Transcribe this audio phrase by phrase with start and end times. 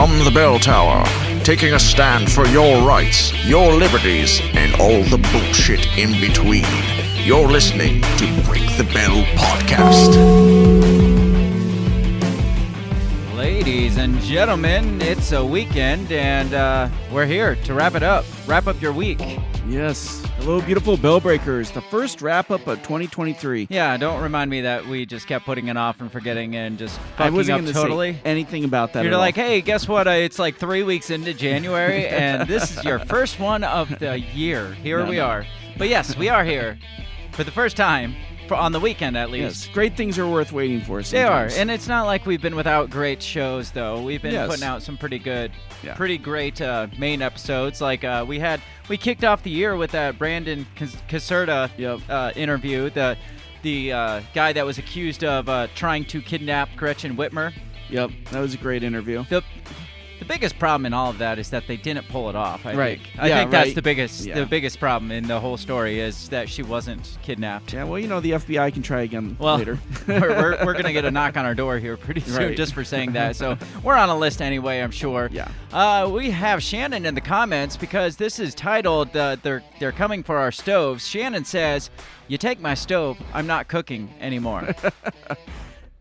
[0.00, 1.04] From the bell tower,
[1.44, 6.64] taking a stand for your rights, your liberties, and all the bullshit in between.
[7.16, 10.16] You're listening to Break the Bell Podcast.
[13.36, 18.24] Ladies and gentlemen, it's a weekend, and uh, we're here to wrap it up.
[18.46, 19.20] Wrap up your week.
[19.68, 20.24] Yes.
[20.42, 21.70] Hello, beautiful bell breakers.
[21.70, 23.66] The first wrap up of 2023.
[23.68, 26.98] Yeah, don't remind me that we just kept putting it off and forgetting and just
[27.18, 28.18] I fucking wasn't up totally.
[28.24, 29.04] anything about that.
[29.04, 29.44] You're like, all.
[29.44, 30.08] hey, guess what?
[30.08, 34.18] Uh, it's like three weeks into January, and this is your first one of the
[34.18, 34.72] year.
[34.72, 35.26] Here No, we no.
[35.26, 35.46] are.
[35.76, 36.78] But yes, we are here
[37.32, 38.14] for the first time,
[38.56, 39.66] on the weekend at least.
[39.66, 41.02] yes, great things are worth waiting for.
[41.02, 44.02] They are, and it's not like we've been without great shows, though.
[44.02, 44.48] We've been Yes.
[44.48, 45.94] putting out some pretty good, Yeah.
[45.94, 47.80] pretty great uh, main episodes.
[47.80, 50.66] Like uh, we had, we kicked off the year with that Brandon
[51.08, 52.00] Caserta Yep.
[52.08, 52.90] uh, interview.
[52.90, 53.16] The
[53.62, 57.52] the uh, guy that was accused of uh, trying to kidnap Gretchen Whitmer.
[57.90, 59.24] Yep, that was a great interview.
[59.28, 59.42] The
[60.30, 62.64] biggest problem in all of that is that they didn't pull it off.
[62.64, 63.00] I Right.
[63.00, 63.18] think.
[63.18, 63.74] I Yeah, think that's right.
[63.74, 64.34] the biggest Yeah.
[64.36, 67.72] the biggest problem in the whole story is that she wasn't kidnapped.
[67.72, 69.78] Yeah, well, you know, the FBI can try again Well, later.
[70.06, 72.56] we're, we're, we're going to get a knock on our door here pretty soon Right.
[72.56, 73.34] just for saying that.
[73.36, 75.28] So we're on a list anyway, I'm sure.
[75.32, 75.48] Yeah.
[75.72, 80.22] Uh, we have Shannon in the comments because this is titled uh, "They're They're coming
[80.22, 81.90] for our stoves." Shannon says,
[82.28, 84.74] "You take my stove, I'm not cooking anymore."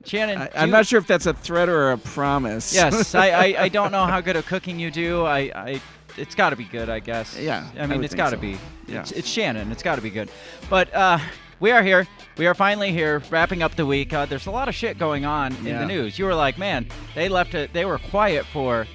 [0.05, 2.73] Shannon, I, I'm you- not sure if that's a threat or a promise.
[2.73, 5.25] Yes, I, I, I don't know how good of cooking you do.
[5.25, 5.81] I, I
[6.17, 7.37] it's got to be good, I guess.
[7.37, 8.41] Yeah, I I mean, would it's got to so.
[8.41, 8.57] be.
[8.87, 9.01] Yeah.
[9.01, 9.71] It's, it's Shannon.
[9.71, 10.29] It's got to be good.
[10.69, 11.19] But uh,
[11.59, 12.07] we are here.
[12.37, 14.13] We are finally here, wrapping up the week.
[14.13, 16.17] Uh, there's a lot of shit going on in the news.
[16.17, 17.73] You were like, man, they left it.
[17.73, 18.87] They were quiet for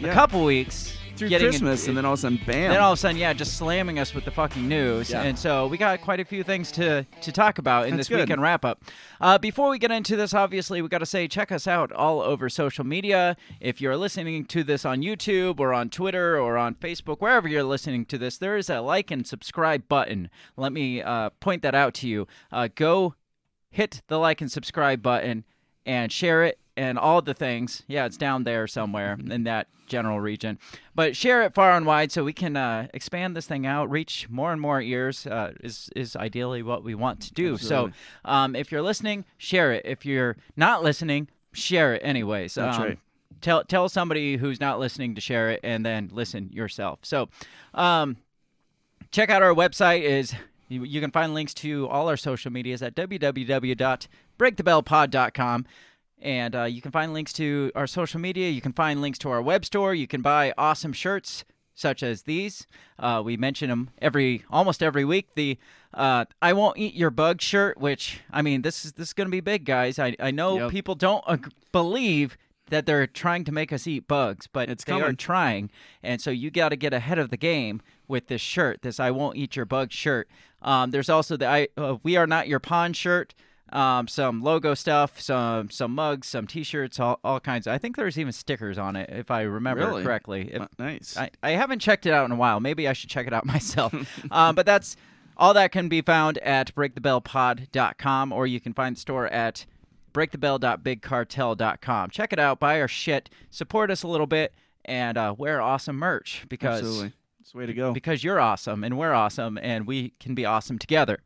[0.00, 0.96] a couple weeks.
[1.22, 2.70] Through getting in- Christmas, and then all of a sudden, bam.
[2.70, 5.10] then all of a sudden, yeah, just slamming us with the fucking news.
[5.10, 5.22] Yeah.
[5.22, 8.16] And so we got quite a few things to, to talk about in That's this
[8.16, 8.20] good.
[8.20, 8.84] weekend wrap up.
[9.20, 12.20] Uh, before we get into this, obviously, we got to say check us out all
[12.20, 13.36] over social media.
[13.60, 17.62] If you're listening to this on YouTube or on Twitter or on Facebook, wherever you're
[17.62, 20.30] listening to this, there is a like and subscribe button.
[20.56, 22.26] Let me uh, point that out to you.
[22.50, 23.14] Uh, go
[23.70, 25.44] hit the like and subscribe button
[25.86, 27.82] and share it and all the things.
[27.86, 30.58] Yeah, it's down there somewhere in that general region.
[30.94, 34.28] But share it far and wide so we can uh, expand this thing out, reach
[34.30, 35.26] more and more ears.
[35.26, 37.54] Uh, is is ideally what we want to do.
[37.54, 37.92] Absolutely.
[38.24, 39.84] So, um, if you're listening, share it.
[39.84, 42.54] If you're not listening, share it anyways.
[42.54, 42.98] That's Um, right.
[43.40, 47.00] Tell tell somebody who's not listening to share it, and then listen yourself.
[47.02, 47.28] So,
[47.74, 48.16] um,
[49.10, 50.32] check out our website is
[50.68, 55.66] you, you can find links to all our social medias at www.breakthebellpod.com
[56.22, 59.28] and uh, you can find links to our social media you can find links to
[59.30, 61.44] our web store you can buy awesome shirts
[61.74, 62.66] such as these
[62.98, 65.58] uh, we mention them every almost every week the
[65.94, 69.26] uh, i won't eat your bug shirt which i mean this is this is going
[69.26, 70.70] to be big guys i, I know Yep.
[70.70, 72.36] people don't ag- believe
[72.68, 75.70] that they're trying to make us eat bugs, but It's they are trying.
[76.02, 79.10] And so you got to get ahead of the game with this shirt, this I
[79.10, 80.26] won't eat your bug shirt.
[80.62, 83.34] Um, there's also the I uh, we are not your pawn shirt.
[83.72, 87.66] Um, some logo stuff, some some mugs, some T-shirts, all, all kinds.
[87.66, 90.02] I think there's even stickers on it, if I remember Really?
[90.02, 90.50] correctly.
[90.52, 91.16] If, Uh, nice.
[91.16, 92.60] I, I haven't checked it out in a while.
[92.60, 93.94] Maybe I should check it out myself.
[94.30, 94.96] um, but that's
[95.36, 99.64] all that can be found at breakthebellpod.com, or you can find the store at
[100.12, 102.10] breakthebell.bigcartel.com.
[102.10, 104.52] Check it out, buy our shit, support us a little bit,
[104.84, 107.12] and uh, wear awesome merch because Absolutely.
[107.40, 107.92] It's the way to go.
[107.92, 111.18] because you're awesome and we're awesome and we can be awesome together.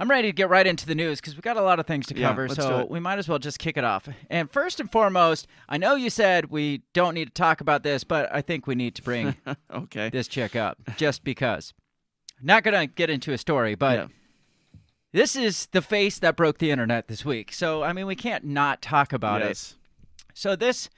[0.00, 2.06] I'm ready to get right into the news because we got a lot of things
[2.06, 4.08] to cover, let's so we might as well just kick it off.
[4.30, 8.04] And first and foremost, I know you said we don't need to talk about this,
[8.04, 9.34] but I think we need to bring
[9.74, 10.08] okay.
[10.08, 11.74] this chick up just because.
[12.40, 14.06] Not gonna get into a story, but Yeah.
[15.12, 17.52] this is the face that broke the internet this week.
[17.52, 19.74] So I mean, we can't not talk about it.
[20.32, 20.88] So this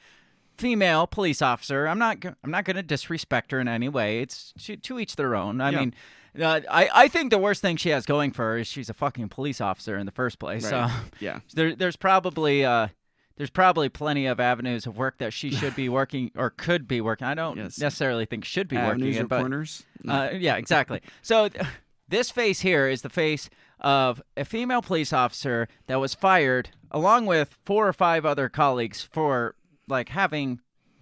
[0.59, 4.21] female police officer, I'm not I'm not going to disrespect her in any way.
[4.21, 5.63] It's to, to each their own.
[5.63, 5.79] I Yeah.
[5.81, 5.95] mean,
[6.39, 8.95] Uh, I I think the worst thing she has going for her is she's a
[8.95, 10.71] fucking police officer in the first place.
[10.71, 10.91] Right.
[10.91, 11.41] So Yeah.
[11.55, 12.89] there there's probably uh
[13.37, 17.01] there's probably plenty of avenues of work that she should be working or could be
[17.01, 17.27] working.
[17.27, 17.79] I don't Yes.
[17.79, 19.83] necessarily think should be Avenues working or in, but corners.
[20.03, 20.13] No.
[20.15, 21.01] uh, yeah, exactly.
[21.23, 21.65] So th-
[22.09, 23.49] this face here is the face
[23.79, 29.01] of a female police officer that was fired along with four or five other colleagues
[29.03, 29.55] for
[29.89, 30.61] like having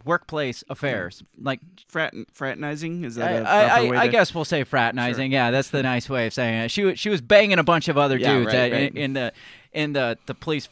[0.08, 1.22] workplace affairs.
[1.40, 5.30] Like Frat- fraternizing is that a I, I, I to- guess we'll say fraternizing.
[5.30, 6.70] Yeah, that's the nice way of saying it.
[6.70, 8.96] She she was banging a bunch of other Yeah, dudes right, at- right.
[8.96, 9.32] In, the
[9.72, 10.68] in the the police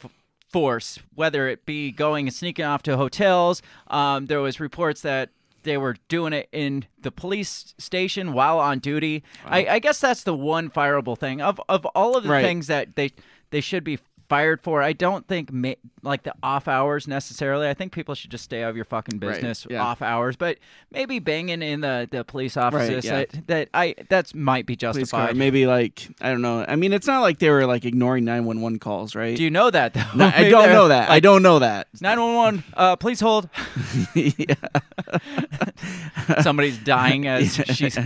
[0.49, 3.61] force, whether it be going and sneaking off to hotels.
[3.87, 5.29] Um, there was reports that
[5.63, 9.23] they were doing it in the police station while on duty.
[9.45, 12.43] I, I guess that's the one fireable thing of of all of the Right.
[12.43, 13.11] things that they
[13.51, 14.81] they should be fired for.
[14.81, 17.67] I don't think ma- like the off hours necessarily.
[17.67, 19.83] I think people should just stay out of your fucking Right, business yeah.
[19.83, 20.35] off hours.
[20.35, 20.57] But
[20.91, 23.19] maybe banging in the, the police offices yeah.
[23.19, 25.21] that, that I that's might be Police car.
[25.21, 25.37] justified.
[25.37, 26.65] Maybe like I don't know.
[26.67, 29.35] I mean, it's not like they were like ignoring nine one one calls, right?
[29.35, 30.03] Do you know that though?
[30.15, 31.09] No, I don't know that.
[31.09, 31.87] I don't know that.
[32.01, 33.49] 911, uh, please hold.
[36.41, 37.97] Somebody's dying as she's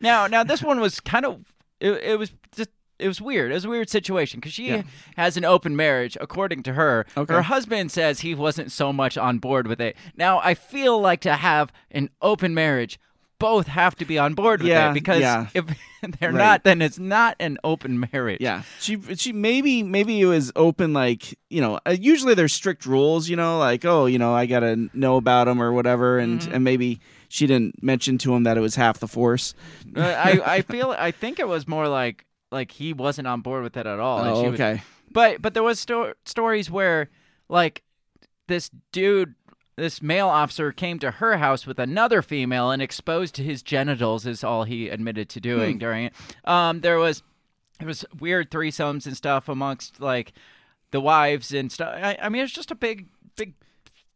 [0.00, 1.40] Now, now this one was kind of
[1.80, 3.50] it, it was just it was weird.
[3.50, 4.82] It was a weird situation because she Yeah.
[5.16, 7.06] has an open marriage, according to her.
[7.16, 7.32] Okay.
[7.34, 9.96] Her husband says he wasn't so much on board with it.
[10.16, 12.98] Now, I feel like to have an open marriage,
[13.38, 15.48] both have to be on board with Yeah, it because yeah.
[15.52, 15.66] if
[16.20, 16.38] they're Right.
[16.38, 18.40] not, then it's not an open marriage.
[18.40, 22.86] Yeah, she she maybe maybe it was open like you know uh, usually there's strict
[22.86, 26.40] rules you know like oh you know I gotta know about him or whatever and
[26.40, 26.54] Mm-hmm.
[26.54, 26.98] and maybe
[27.28, 29.52] she didn't mention to him that it was half the force.
[29.94, 33.62] Uh, I I feel I think it was more like like he wasn't on board
[33.62, 34.18] with it at all.
[34.20, 34.82] and Oh, she was- okay.
[35.10, 37.10] But but there was sto- stories where
[37.48, 37.82] like
[38.48, 39.34] this dude
[39.76, 44.42] this male officer came to her house with another female and exposed his genitals is
[44.42, 45.78] all he admitted to doing Hmm.
[45.78, 46.12] during it.
[46.44, 47.22] Um there was
[47.80, 50.32] it was weird threesomes and stuff amongst like
[50.92, 51.94] the wives and stuff.
[51.94, 53.06] I, I mean it's just a big
[53.36, 53.52] big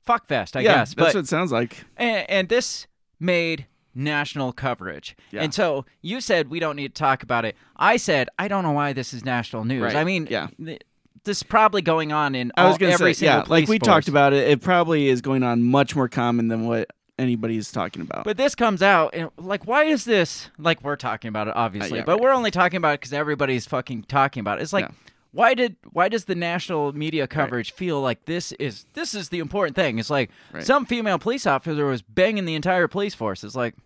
[0.04, 0.88] fuck fest, I yeah, guess.
[0.90, 1.84] that's but what it sounds like.
[1.96, 2.86] and, and this
[3.20, 3.66] made
[4.00, 5.16] national coverage.
[5.30, 5.42] Yeah.
[5.42, 7.56] And so you said we don't need to talk about it.
[7.76, 9.82] I said I don't know why this is national news.
[9.82, 9.96] Right.
[9.96, 10.48] I mean, Yeah.
[10.64, 10.80] th-
[11.24, 13.78] this is probably going on in I was gonna every say single yeah, like we
[13.78, 13.86] force.
[13.86, 14.48] talked about it.
[14.48, 16.88] It probably is going on much more common than what
[17.18, 18.24] anybody is talking about.
[18.24, 21.98] But this comes out and like, why is this like we're talking about it obviously,
[21.98, 22.20] Uh, yeah, but right.
[22.22, 24.62] we're only talking about it because everybody's fucking talking about it.
[24.62, 24.86] It's like.
[24.86, 24.94] Yeah.
[25.32, 29.38] Why did why does the national media coverage feel like this is this is the
[29.38, 30.00] important thing?
[30.00, 30.64] It's like Right.
[30.64, 33.44] some female police officer was banging the entire police force.
[33.44, 33.76] It's like,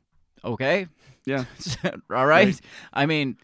[0.45, 0.87] okay,
[1.27, 1.45] yeah,
[2.11, 2.47] all right.
[2.47, 2.61] Right.
[2.93, 3.37] I mean,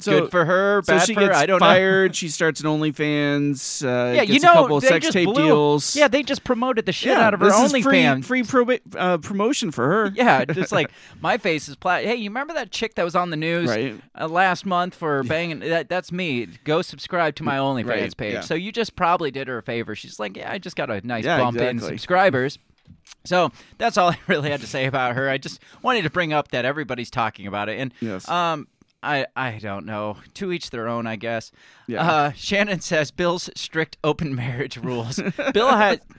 [0.00, 1.26] so good for her, so she for her.
[1.26, 2.14] gets I don't fired.
[2.14, 3.84] She starts an OnlyFans.
[3.84, 4.12] Uh.
[4.14, 5.96] Yeah, gets you know, a couple they sex just tape blew- deals.
[5.96, 8.24] Yeah, they just promoted the shit Yeah, out of her free, OnlyFans.
[8.24, 10.12] free proba- uh, promotion for her.
[10.14, 12.04] Yeah, just like my face is plat.
[12.04, 14.00] Hey, you remember that chick that was on the news Right.
[14.16, 15.58] uh, last month for banging?
[15.60, 16.46] That, that's me.
[16.62, 18.34] Go subscribe to my OnlyFans Right, page.
[18.34, 18.40] yeah.
[18.42, 19.96] So you just probably did her a favor.
[19.96, 22.60] She's like, yeah, I just got a nice Yeah, bump in subscribers.
[23.24, 25.28] So that's all I really had to say about her.
[25.28, 28.28] I just wanted to bring up that everybody's talking about it, and Yes.
[28.28, 28.68] um,
[29.02, 30.16] I I don't know.
[30.34, 31.52] To each their own, I guess.
[31.86, 32.02] Yeah.
[32.10, 35.20] Uh, Shannon says Bill's strict open marriage rules.
[35.52, 36.00] Bill had.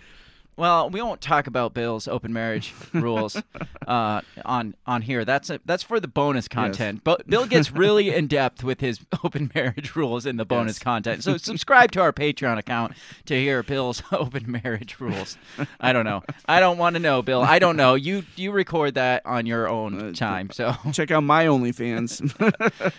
[0.59, 3.41] Well, we won't talk about Bill's open marriage rules
[3.87, 5.23] uh, on on here.
[5.23, 7.01] That's a, that's for the bonus content.
[7.05, 10.83] But Bill gets really in depth with his open marriage rules in the bonus Yes.
[10.83, 11.23] content.
[11.23, 12.93] So subscribe to our Patreon account
[13.27, 15.37] to hear Bill's open marriage rules.
[15.79, 16.23] I don't know.
[16.45, 17.41] I don't want to know, Bill.
[17.41, 17.95] I don't know.
[17.95, 20.49] You you record that on your own Uh, time.
[20.51, 22.33] So Check out my OnlyFans.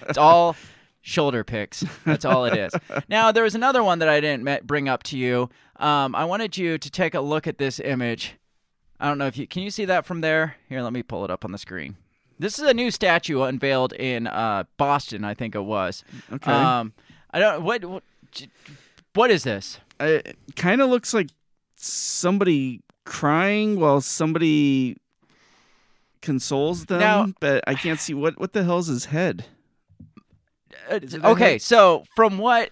[0.09, 0.57] it's all
[1.03, 1.85] shoulder picks.
[2.05, 2.73] That's all it is.
[3.09, 5.49] Now, there was another one that I didn't met, bring up to you.
[5.77, 8.35] Um, I wanted you to take a look at this image.
[8.99, 10.57] I don't know if you can you see that from there.
[10.69, 11.97] Here, let me pull it up on the screen.
[12.39, 16.05] This is a new statue unveiled in uh, Boston, I think it was.
[16.33, 16.51] Okay.
[16.53, 16.93] Um,
[17.31, 18.03] I don't what what,
[19.15, 19.79] what is this?
[20.01, 21.29] it kind of looks like
[21.77, 24.97] somebody crying while somebody
[26.23, 29.47] consoles them, Now- but I can't see what what the hell's his head.
[30.91, 32.71] Uh, Is it a okay, so from what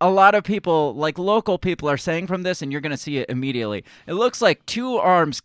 [0.00, 2.96] a lot of people, like local people, are saying from this, and you're going to
[2.96, 5.42] see it immediately, it looks like two arms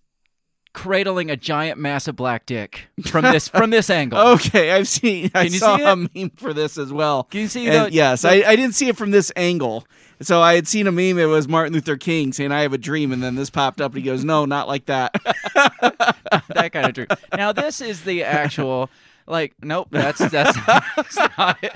[0.74, 4.20] cradling a giant, massive black dick from this from this angle.
[4.20, 5.30] Okay, I've seen.
[5.36, 7.24] I Can you saw see a meme for this as well.
[7.26, 9.86] Can you see And the- yes, the- I, I didn't see it from this angle.
[10.22, 11.20] So I had seen a meme.
[11.20, 13.92] It was Martin Luther King saying, "I have a dream," and then this popped up,
[13.94, 15.12] and he goes, "No, not like that."
[15.54, 17.08] that kind of dream.
[17.36, 18.90] Now this is the actual.
[19.28, 20.58] Like, nope, that's that's,
[20.96, 21.74] that's not it.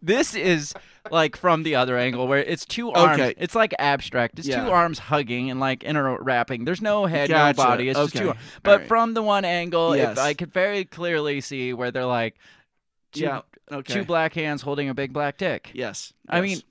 [0.00, 0.72] This is
[1.10, 3.20] like from the other angle where it's two arms.
[3.20, 3.34] Okay.
[3.38, 4.38] It's like abstract.
[4.38, 4.64] It's Yeah.
[4.64, 6.64] two arms hugging and like interwrapping.
[6.64, 7.58] There's no head, Gotcha.
[7.58, 7.88] no body.
[7.88, 8.28] It's just two.
[8.30, 8.88] All But right.
[8.88, 10.12] from the one angle, Yes.
[10.12, 12.36] if I could very clearly see where they're like
[13.12, 13.40] two, yeah.
[13.70, 13.92] Okay.
[13.94, 15.70] two black hands holding a big black dick.
[15.74, 16.12] yes.
[16.28, 16.62] I yes, mean,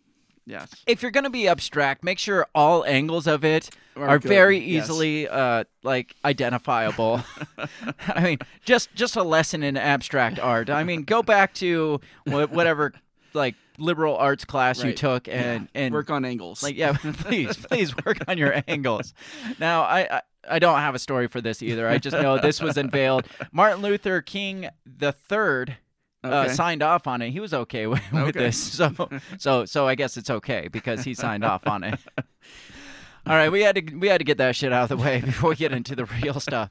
[0.52, 0.70] yes.
[0.86, 4.84] if you're gonna be abstract, make sure all angles of it Are are very yes.
[4.84, 7.22] easily uh like identifiable.
[8.08, 10.70] I mean, just just a lesson in abstract art.
[10.70, 12.94] I mean, go back to wha- whatever
[13.34, 16.62] like liberal arts class you took and and Work on angles.
[16.62, 19.14] like yeah, please please work on your angles.
[19.60, 20.18] Now I.
[20.18, 21.88] I I don't have a story for this either.
[21.88, 23.28] I just know this was unveiled.
[23.52, 25.78] Martin Luther King the third
[26.24, 27.32] uh, signed off on it.
[27.32, 28.40] He was okay with, with Okay.
[28.40, 32.00] this, so so so I guess it's okay because he signed off on it.
[33.28, 35.22] All right, we had to we had to get that shit out of the way
[35.22, 36.70] before we get into the real stuff.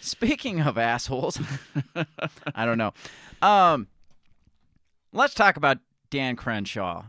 [0.00, 1.38] Speaking of assholes,
[2.54, 2.92] I don't know.
[3.40, 3.86] Um,
[5.12, 5.78] let's talk about
[6.10, 7.04] Dan Crenshaw.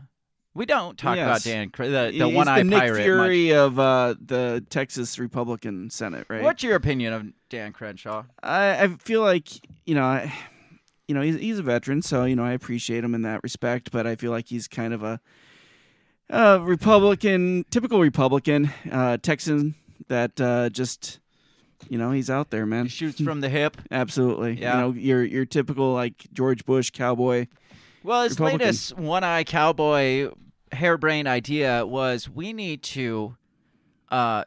[0.54, 2.92] We don't talk about Dan, Cr- the, He- the he's one-eyed the Nick pirate.
[2.94, 3.02] much.
[3.04, 6.42] Fury of uh, the Texas Republican Senate, right?
[6.42, 8.24] What's your opinion of Dan Crenshaw?
[8.42, 9.48] I, I feel like
[9.84, 10.32] you know, I,
[11.08, 13.90] you know, he's he's a veteran, so you know, I appreciate him in that respect.
[13.90, 15.20] But I feel like he's kind of a,
[16.30, 19.74] uh Republican, typical Republican, uh, Texan
[20.08, 21.18] that uh, just,
[21.88, 22.84] you know, he's out there, man.
[22.84, 23.76] He shoots from the hip.
[23.90, 24.74] Absolutely, Yeah.
[24.76, 27.46] you know, your your typical like George Bush cowboy.
[28.02, 28.58] Well, his Republican.
[28.66, 30.30] latest one-eye cowboy
[30.74, 33.36] harebrained idea was we need to
[34.10, 34.44] uh,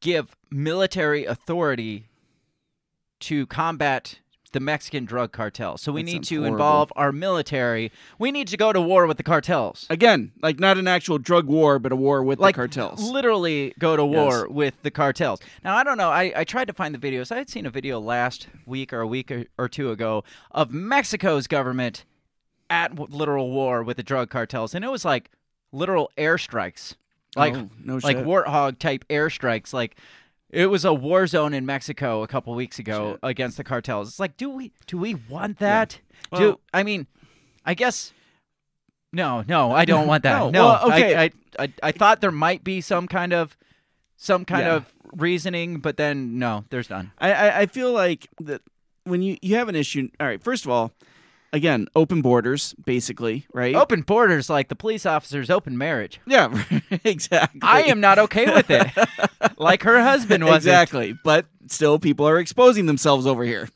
[0.00, 2.08] give military authority
[3.20, 4.18] to combat
[4.52, 5.78] the Mexican drug cartel.
[5.78, 6.54] So we That need to horrible.
[6.56, 7.92] involve our military.
[8.18, 9.86] We need to go to war with the cartels.
[9.90, 13.00] Again, like not an actual drug war, but a war with like the cartels.
[13.00, 14.50] literally go to war Yes.
[14.50, 15.40] with the cartels.
[15.62, 16.08] Now I don't know.
[16.10, 17.30] I, I tried to find the videos.
[17.30, 20.72] I had seen a video last week or a week or, or two ago of
[20.72, 22.04] Mexico's government
[22.70, 25.30] at literal war with the drug cartels, and it was like
[25.72, 26.94] literal airstrikes,
[27.36, 29.72] like Oh, no like warthog type airstrikes.
[29.74, 29.96] Like
[30.48, 33.20] it was a war zone in Mexico a couple weeks ago Shit.
[33.22, 34.08] against the cartels.
[34.08, 35.98] It's like, do we do we want that?
[36.34, 37.06] do Well- I mean,
[37.66, 38.12] I guess.
[39.12, 40.38] No, no, I don't want that.
[40.38, 41.16] No, no, well, okay.
[41.16, 41.30] I, I,
[41.64, 43.56] I, I thought there might be some kind of,
[44.16, 44.76] some kind Yeah.
[44.76, 47.10] of reasoning, but then no, there's none.
[47.18, 48.62] I, I, I feel like that
[49.02, 50.08] when you, you have an issue.
[50.20, 50.92] All right, first of all,
[51.52, 53.74] again, open borders, basically, right?
[53.74, 56.20] Open borders, like the police officers' open marriage.
[56.26, 56.62] Yeah,
[57.04, 57.60] exactly.
[57.62, 58.86] I am not okay with it.
[59.58, 60.56] like her husband was.
[60.56, 63.68] exactly, but still, people are exposing themselves over here,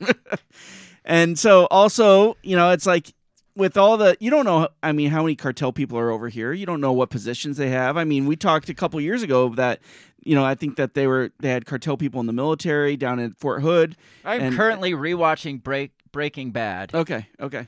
[1.05, 3.13] and so also, you know, it's like
[3.55, 4.69] with all the you don't know.
[4.81, 6.53] I mean, how many cartel people are over here?
[6.53, 7.97] You don't know what positions they have.
[7.97, 9.79] I mean, we talked a couple years ago that.
[10.27, 13.19] You know, I think that they were they had cartel people in the military down
[13.19, 13.95] in Fort Hood.
[14.23, 17.67] I'm and- currently rewatching Break Breaking Bad, Okay, okay.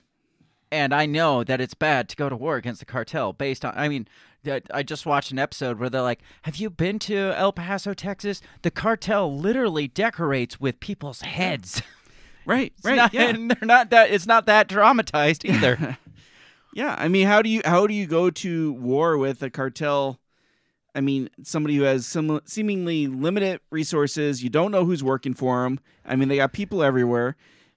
[0.72, 3.74] and I know that it's bad to go to war against the cartel based on.
[3.76, 4.08] I mean,
[4.74, 8.42] I just watched an episode where they're like, "Have you been to El Paso, Texas?
[8.62, 11.82] The cartel literally decorates with people's heads."
[12.46, 12.96] Right, It's right.
[12.96, 13.24] not- yeah.
[13.28, 14.10] and they're not that.
[14.10, 15.98] It's not that dramatized either.
[16.74, 20.22] Yeah, I mean, how do you how do you go to war with a cartel?
[20.96, 24.42] I mean, somebody who has some seemingly limited resources.
[24.46, 25.82] You don't know who's working for them.
[26.06, 27.36] I mean, they got people everywhere.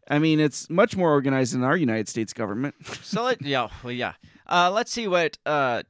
[0.09, 2.75] I mean, it's much more organized than our United States government.
[3.03, 4.15] so let yeah, well, yeah.
[4.49, 5.83] Uh, let's see what uh,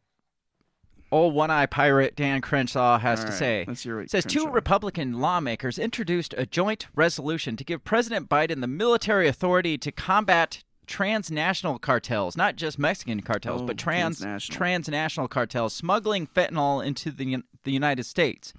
[1.12, 3.64] old one-eye pirate Dan Crenshaw has All to right, say.
[3.67, 8.61] let's hear what says two Republican lawmakers introduced a joint resolution to give President Biden
[8.61, 14.57] the military authority to combat transnational cartels, not just Mexican cartels, Oh, but trans transnational.
[14.59, 18.52] transnational cartels smuggling fentanyl into the the United States.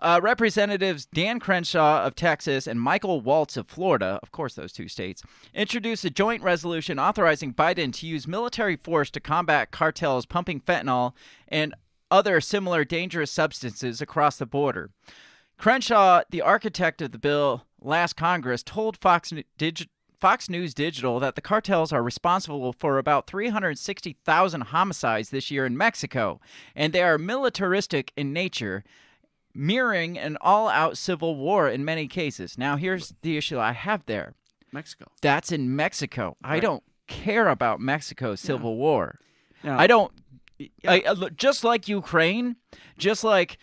[0.00, 4.88] Uh, Representatives Dan Crenshaw of Texas and Michael Waltz of Florida, of course, those two
[4.88, 10.60] states, introduced a joint resolution authorizing Biden to use military force to combat cartels pumping
[10.60, 11.12] fentanyl
[11.48, 11.74] and
[12.10, 14.90] other similar dangerous substances across the border.
[15.58, 19.34] Crenshaw, the architect of the bill last Congress, told Fox,
[20.18, 25.76] Fox News Digital that the cartels are responsible for about 360,000 homicides this year in
[25.76, 26.40] Mexico,
[26.74, 28.82] and they are militaristic in nature,
[29.54, 32.56] mirroring an all out civil war in many cases.
[32.58, 34.34] Now, here's the issue I have there
[34.72, 35.06] Mexico.
[35.22, 36.36] that's in Mexico.
[36.44, 39.18] I don't care about Mexico's civil war.
[39.64, 40.12] Now, I don't.
[40.86, 42.56] I, I- look, just like Ukraine,
[42.98, 43.58] just like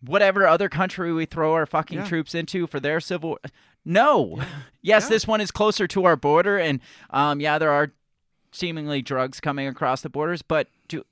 [0.00, 2.06] whatever other country we throw our fucking Yeah.
[2.06, 3.30] troops into for their civil.
[3.30, 3.38] war.
[3.84, 4.40] No.
[4.86, 5.08] Yes, Yeah.
[5.08, 7.92] this one is closer to our border, and um, yeah, there are
[8.52, 11.06] seemingly drugs coming across the borders, but do-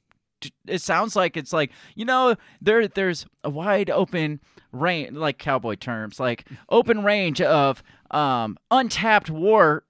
[0.66, 4.40] it sounds like it's like you know there there's a wide open
[4.72, 9.84] range, like cowboy terms, like open range of um, untapped war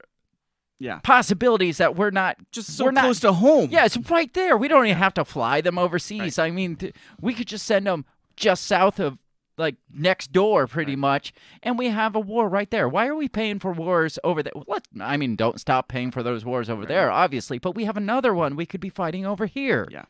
[0.79, 0.99] Yeah.
[1.05, 3.69] possibilities that we're not Just so we're not, close to home.
[3.71, 4.57] Yeah, it's right there.
[4.57, 6.39] We don't even have to fly them overseas.
[6.39, 8.05] I mean, th- we could just send them
[8.37, 9.19] just south of
[9.59, 11.31] like next door pretty much
[11.63, 12.89] and we have a war right there.
[12.89, 14.53] Why are we paying for wars over there?
[14.67, 17.99] Let's I mean, don't stop paying for those wars over there obviously, but we have
[17.99, 19.87] another one we could be fighting over here.
[19.91, 20.07] Yeah.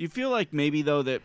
[0.00, 1.20] Do you feel like maybe though that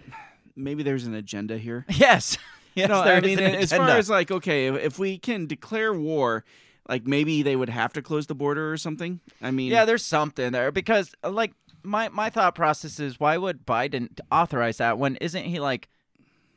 [0.53, 1.85] maybe there's an agenda here?
[1.95, 2.37] Yes.
[2.73, 5.17] Yes, no, there I is mean, an as far as like, okay, if, if we
[5.17, 6.43] can declare war,
[6.89, 9.21] like maybe they would have to close the border or something.
[9.41, 11.53] I mean, Yeah, there's something there because uh, like
[11.83, 15.87] my my thought process is why would Biden authorize that when isn't he like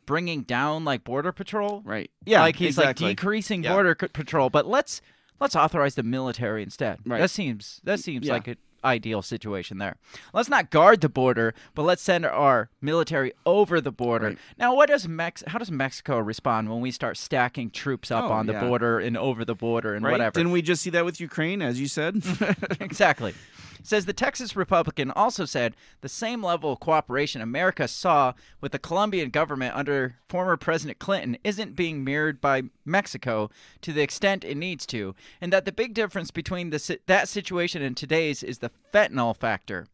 [0.06, 1.82] bringing down like border patrol?
[1.84, 2.10] right.
[2.26, 3.06] Yeah, like he's exactly.
[3.10, 3.74] like decreasing Yeah.
[3.74, 5.00] border c- patrol, but let's
[5.38, 6.98] let's authorize the military instead.
[7.06, 7.20] Right.
[7.20, 8.32] That seems that seems Yeah.
[8.32, 9.96] like an ideal situation there.
[10.32, 14.26] Let's not guard the border, but let's send our military over the border.
[14.28, 14.38] Right.
[14.58, 15.42] Now, what does Mex?
[15.46, 18.66] How does Mexico respond when we start stacking troops up Oh, on the yeah.
[18.66, 20.12] border and over the border and right?
[20.12, 20.32] whatever?
[20.34, 22.22] Didn't we just see that with Ukraine, as you said?
[22.80, 23.34] exactly.
[23.82, 28.78] Says the Texas Republican also said the same level of cooperation America saw with the
[28.78, 33.50] Colombian government under former President Clinton isn't being mirrored by Mexico
[33.82, 37.82] to the extent it needs to, and that the big difference between the, that situation
[37.82, 39.86] and today's is the fentanyl factor.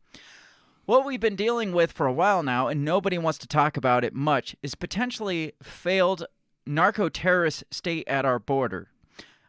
[0.87, 4.05] What we've been dealing with for a while now, and nobody wants to talk about
[4.05, 6.26] it much, is potentially failed
[6.67, 8.88] narco terrorist state at our border.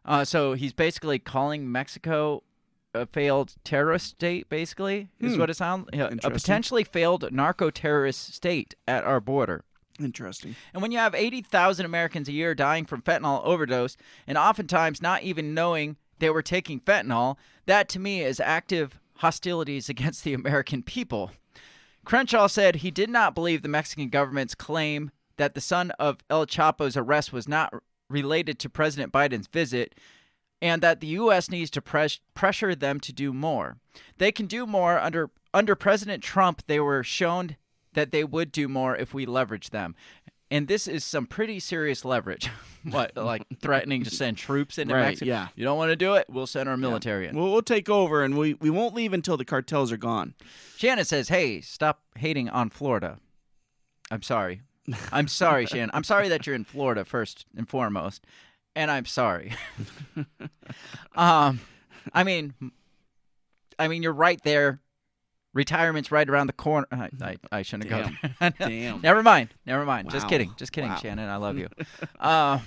[0.06, 2.44] Uh, so he's basically calling Mexico
[3.02, 5.40] a failed terrorist state, basically, is Hmm.
[5.40, 6.32] what it sounds a Interesting.
[6.32, 9.64] potentially failed narco terrorist state at our border.
[10.00, 10.56] Interesting.
[10.74, 13.96] And when you have 80,000 Americans a year dying from fentanyl overdose,
[14.28, 19.88] and oftentimes not even knowing they were taking fentanyl, that to me is active hostilities
[19.90, 21.32] against the American people.
[22.04, 26.46] Crenshaw said he did not believe the Mexican government's claim that the son of El
[26.46, 27.74] Chapo's arrest was not
[28.10, 29.96] related to President Biden's visit
[30.65, 31.50] and that the U.S.
[31.51, 33.77] needs to pres- pressure them to do more.
[34.17, 36.63] They can do more under under President Trump.
[36.67, 37.55] They were shown
[37.93, 39.95] that they would do more if we leverage them,
[40.50, 42.50] and this is some pretty serious leverage.
[42.84, 45.29] what, like threatening to send troops into Right, Mexico?
[45.29, 45.48] yeah.
[45.55, 46.25] You don't want to do it?
[46.29, 47.36] We'll send our military in.
[47.38, 50.34] We'll, we'll take over, and we, we won't leave until the cartels are gone.
[50.77, 53.20] Shannon says, "Hey, stop hating on Florida."
[54.11, 54.61] I'm sorry.
[55.11, 55.92] I'm sorry, Shannon.
[55.94, 58.25] I'm sorry that you're in Florida first and foremost,
[58.75, 59.53] and I'm sorry.
[61.16, 61.59] um,
[62.14, 62.53] I mean,
[63.79, 64.81] I mean, you're right there.
[65.53, 66.85] Retirement's right around the corner.
[66.92, 68.53] I, I, I shouldn't have gone.
[68.59, 69.01] Damn.
[69.01, 69.53] Never mind.
[69.66, 70.09] Never mind.
[70.09, 70.53] Just kidding.
[70.57, 70.98] Just kidding, Wow.
[70.98, 71.29] Shannon.
[71.29, 71.70] I love you.
[72.20, 72.59] uh,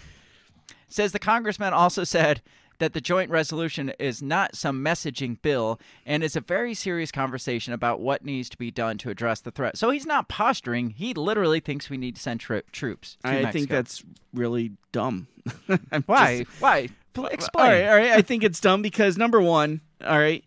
[0.88, 2.40] says the congressman also said
[2.78, 7.72] that the joint resolution is not some messaging bill and is a very serious conversation
[7.72, 9.76] about what needs to be done to address the threat.
[9.76, 10.90] So he's not posturing.
[10.90, 13.16] He literally thinks we need to send troops.
[13.22, 13.52] To I Mexico.
[13.52, 15.26] think that's really dumb.
[16.06, 16.38] Why.
[16.44, 16.88] just- why?
[17.14, 17.66] Pl- Explain.
[17.66, 18.10] All right, all right.
[18.12, 20.44] I think it's dumb because number one, all right,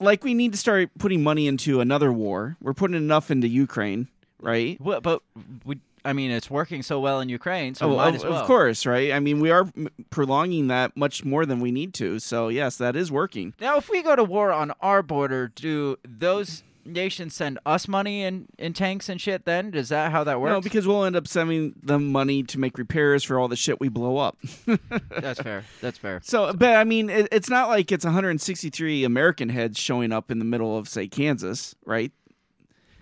[0.00, 2.56] like we need to start putting money into another war.
[2.62, 4.08] We're putting enough into Ukraine,
[4.40, 4.80] right?
[4.80, 5.20] Well, but
[5.66, 8.34] we, I mean, it's working so well in Ukraine, so Oh, might of, as well.
[8.34, 9.12] of course, right?
[9.12, 9.66] I mean, we are
[10.10, 12.18] prolonging that much more than we need to.
[12.18, 13.54] So yes, that is working.
[13.60, 18.22] Now, if we go to war on our border, do those nations send us money
[18.22, 19.72] in, in tanks and shit then?
[19.72, 20.52] Is that how that works?
[20.52, 23.80] No, because we'll end up sending them money to make repairs for all the shit
[23.80, 24.36] we blow up.
[25.08, 25.64] That's fair.
[25.80, 26.20] That's fair.
[26.22, 30.38] So, but I mean, it, it's not like it's 163 American heads showing up in
[30.38, 32.12] the middle of, say, Kansas, right?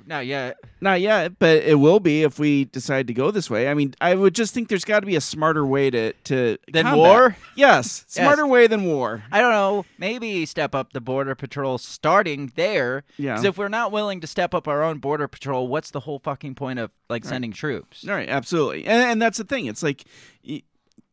[0.07, 0.57] No, yet.
[0.81, 3.69] Not yet, but it will be if we decide to go this way.
[3.69, 6.59] I mean, I would just think there's got to be a smarter way to to
[6.73, 6.97] Than combat.
[6.99, 7.37] war?
[7.55, 9.23] Yes, smarter way than war.
[9.31, 9.85] I don't know.
[9.99, 13.05] Maybe step up the border patrol starting there.
[13.17, 13.33] Yeah.
[13.35, 16.19] Because if we're not willing to step up our own border patrol, what's the whole
[16.19, 18.07] fucking point of like sending troops?
[18.09, 19.67] All right, absolutely, and, and that's the thing.
[19.67, 20.05] It's like,
[20.43, 20.63] you,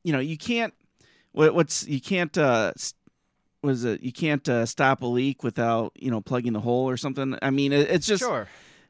[0.04, 0.74] you know, you can't.
[1.32, 2.36] What, what's you can't.
[2.38, 2.96] uh s-
[3.62, 4.02] what is it?
[4.02, 7.38] You can't uh, stop a leak without you know plugging the hole or something.
[7.42, 8.24] I mean, it, it's just.
[8.24, 8.48] Sure.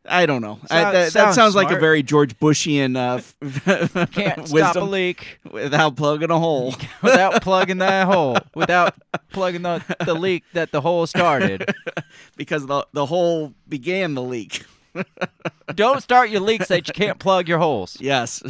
[0.10, 0.60] I don't know.
[0.64, 3.22] I, Sounds- that, that sounds sounds like a very George Bushian uh,
[4.12, 6.74] Can't stop a leak without plugging a hole.
[7.02, 8.38] without plugging that hole.
[8.56, 8.96] Without
[9.32, 11.74] plugging the, the leak that the hole started.
[12.36, 14.66] because the the hole began the leak.
[15.76, 17.96] Don't start your leaks that you can't plug your holes.
[18.02, 18.42] Yes.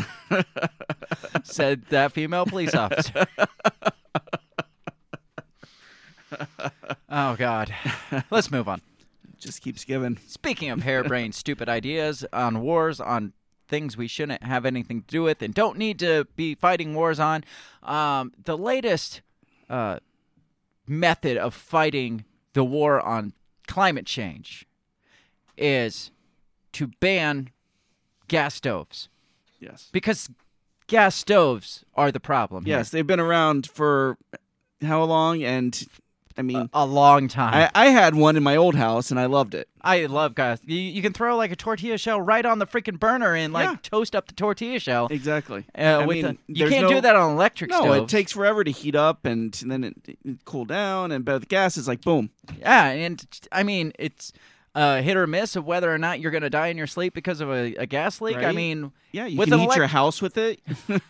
[1.43, 3.25] Said that female police officer.
[7.09, 7.73] Oh God.
[8.31, 8.81] Let's move on.
[9.39, 10.17] Just keeps giving.
[10.27, 13.33] Speaking of harebrained, stupid ideas on wars, on
[13.67, 17.19] things we shouldn't have anything to do with and don't need to be fighting wars
[17.19, 17.43] on,
[17.83, 19.21] um, the latest
[19.69, 19.99] uh,
[20.87, 23.33] method of fighting the war on
[23.67, 24.65] climate change
[25.57, 26.09] is
[26.73, 27.49] to ban
[28.27, 29.09] gas stoves
[29.59, 29.89] Yes.
[29.91, 30.29] because
[30.87, 32.65] gas stoves are the problem.
[32.65, 32.77] here.
[32.77, 34.17] Yes, they've been around for
[34.81, 35.85] how long and
[36.39, 37.69] I mean, a long time.
[37.75, 39.67] I, I had one in my old house and I loved it.
[39.81, 40.59] I love gas.
[40.65, 43.65] You, you can throw like a tortilla shell right on the freaking burner and like
[43.69, 43.75] Yeah.
[43.83, 45.07] toast up the tortilla shell.
[45.11, 45.65] Exactly.
[45.77, 47.97] Uh, I mean, the, you can't no- do that on electric No, stoves.
[48.03, 51.11] it takes forever to heat up and then it, it cool down.
[51.11, 52.29] And but the gas, is like boom.
[52.57, 54.31] Yeah, and I mean it's
[54.75, 57.13] uh, hit or miss of whether or not you're going to die in your sleep
[57.13, 58.37] because of a, a gas leak.
[58.37, 60.61] I mean, Yeah, you With can an heat your house with it.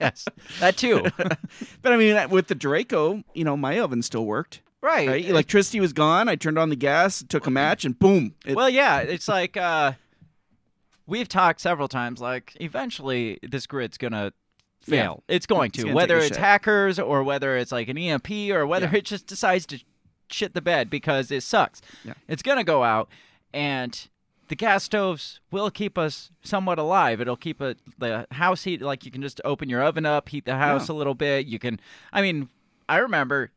[0.00, 0.24] yes,
[0.60, 1.04] that too.
[1.82, 4.62] But I mean, with the Draco, you know, my oven still worked.
[4.82, 5.06] right.
[5.08, 6.28] Right, electricity was gone.
[6.28, 8.34] I turned on the gas, took a match, and boom.
[8.44, 9.92] It, well, yeah, it's like uh,
[11.06, 12.20] we've talked several times.
[12.20, 14.32] Like, eventually, this grid's gonna
[14.82, 15.22] fail.
[15.28, 16.36] It's going It's to, whether it's shit.
[16.36, 18.98] hackers or whether it's like an EMP or whether Yeah.
[18.98, 19.80] it just decides to
[20.30, 21.80] shit the bed because it sucks.
[22.04, 22.14] Yeah.
[22.28, 23.08] It's gonna go out,
[23.52, 24.08] and
[24.48, 27.20] the gas stoves will keep us somewhat alive.
[27.20, 28.80] It'll keep a, the house heat.
[28.82, 31.46] Like you can just open your oven up, heat the house a little bit.
[31.46, 31.80] You can.
[32.12, 32.48] I mean,
[32.88, 33.50] I remember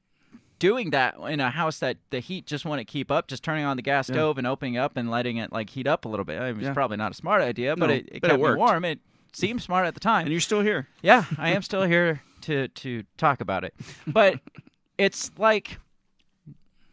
[0.58, 3.78] doing that in a house that the heat just wouldn't keep up, just turning on
[3.78, 6.42] the gas stove and opening up and letting it like heat up a little bit.
[6.42, 6.74] It was Yeah.
[6.74, 8.84] probably not a smart idea, but No, it, it but it me warm.
[8.84, 9.00] It
[9.32, 10.24] seemed smart at the time.
[10.26, 10.88] and you're still here.
[11.02, 13.74] yeah, I am still here to to talk about it,
[14.08, 14.40] but
[14.98, 15.80] it's like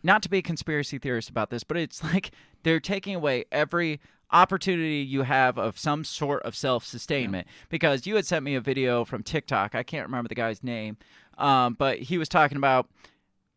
[0.07, 2.31] not to be a conspiracy theorist about this, but it's like
[2.63, 4.01] they're taking away every
[4.33, 9.05] opportunity you have of some sort of self-sustainment because you had sent me a video
[9.05, 9.75] from TikTok.
[9.75, 10.97] I can't remember the guy's name,
[11.39, 12.89] um, but he was talking about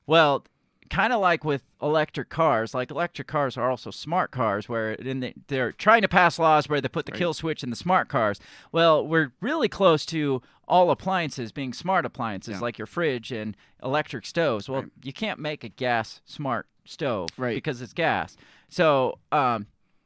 [0.06, 0.44] well,
[0.90, 2.74] kind of like with electric cars.
[2.74, 6.68] Like electric cars are also smart cars, where in the, they're trying to pass laws
[6.68, 8.40] where they put the kill switch in the smart cars.
[8.72, 12.60] Well, we're really close to all appliances being smart appliances, Yeah.
[12.62, 14.70] like your fridge and electric stoves.
[14.70, 14.92] Well, Right.
[15.04, 17.56] you can't make a gas smart stove Right.
[17.56, 18.38] because it's gas.
[18.70, 19.66] So um,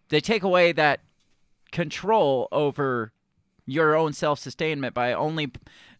[0.09, 1.01] they take away that
[1.71, 3.11] control over
[3.65, 5.51] your own self sustainment by only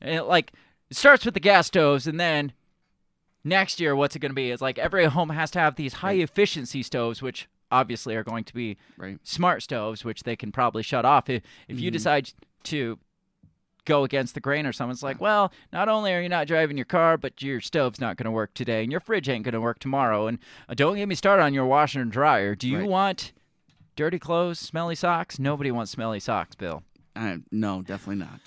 [0.05, 0.51] uh, like
[0.89, 2.51] it starts with the gas stoves and then
[3.43, 5.93] next year what's it going to be is like every home has to have these
[5.95, 9.17] high efficiency stoves which obviously are going to be Right.
[9.23, 12.31] smart stoves which they can probably shut off if, if you decide
[12.65, 12.99] to
[13.85, 16.85] go against the grain or someone's like well not only are you not driving your
[16.85, 19.59] car but your stove's not going to work today and your fridge ain't going to
[19.61, 22.79] work tomorrow and uh, don't get me started on your washer and dryer do you
[22.79, 22.87] Right.
[22.89, 23.31] want
[23.95, 26.83] dirty clothes smelly socks nobody wants smelly socks bill
[27.15, 28.39] I, no, definitely not.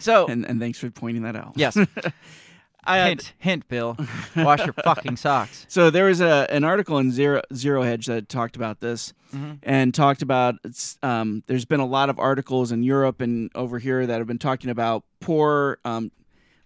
[0.00, 1.52] so and and thanks for pointing that out.
[1.54, 1.76] yes
[2.86, 3.96] I hint hint bill.
[4.36, 5.66] Wash your fucking socks.
[5.68, 9.54] So there was a an article in Zero Zero Hedge that talked about this, Mm-hmm.
[9.64, 13.80] and talked about it's, um, there's been a lot of articles in Europe and over
[13.80, 16.12] here that have been talking about poor, um,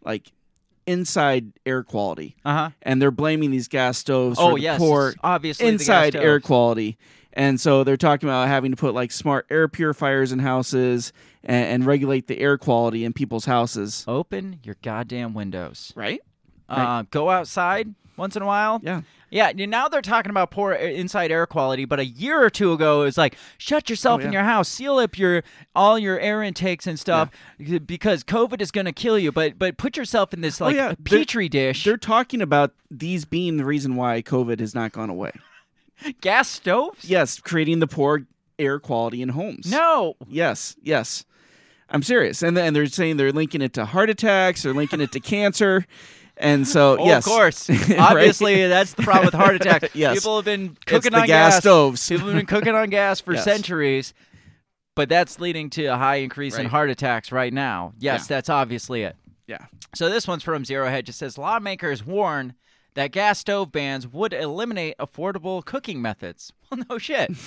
[0.05, 0.31] like
[0.87, 2.71] inside air quality, uh-huh.
[2.83, 6.99] And they're blaming these gas stoves oh for the yes poor obviously inside air quality.
[7.33, 11.13] And so they're talking about having to put like smart air purifiers in houses
[11.45, 14.05] and, and regulate the air quality in people's houses.
[14.09, 16.21] open your goddamn windows Right?
[16.69, 19.03] uh, go outside once in a while Yeah.
[19.33, 23.03] Yeah, now they're talking about poor inside air quality, but a year or two ago
[23.03, 26.43] it was like shut yourself Oh, in your house, seal up your all your air
[26.43, 27.31] intakes and stuff
[27.87, 29.31] because COVID is going to kill you.
[29.31, 30.91] But but put yourself in this like Oh, yeah.
[30.91, 31.85] a They're- petri dish.
[31.85, 35.31] They're talking about these being the reason why COVID has not gone away.
[36.21, 37.05] Gas stoves?
[37.05, 38.27] Yes, creating the poor
[38.59, 39.71] air quality in homes.
[39.71, 40.15] No.
[40.29, 41.25] Yes, yes.
[41.89, 42.43] I'm serious.
[42.43, 45.87] And then they're saying they're linking it to heart attacks, they're linking it to cancer.
[46.37, 47.27] And so, Oh, yes.
[47.27, 47.69] of course.
[47.91, 47.99] Right?
[47.99, 49.95] Obviously, that's the problem with heart attacks.
[49.95, 50.15] Yes.
[50.17, 51.59] People have been cooking on gas, gas.
[51.63, 52.09] stoves.
[52.09, 53.45] People have been cooking on gas for Yes.
[53.45, 54.15] centuries,
[54.97, 57.93] but that's leading to a high increase in heart attacks right now.
[57.99, 58.37] Yes, Yeah.
[58.37, 59.17] that's obviously it.
[59.47, 59.67] yeah.
[59.95, 61.09] So this one's from Zero Hedge.
[61.09, 62.55] It says lawmakers warn
[62.95, 66.53] that gas stove bans would eliminate affordable cooking methods.
[66.71, 67.33] Well, no shit.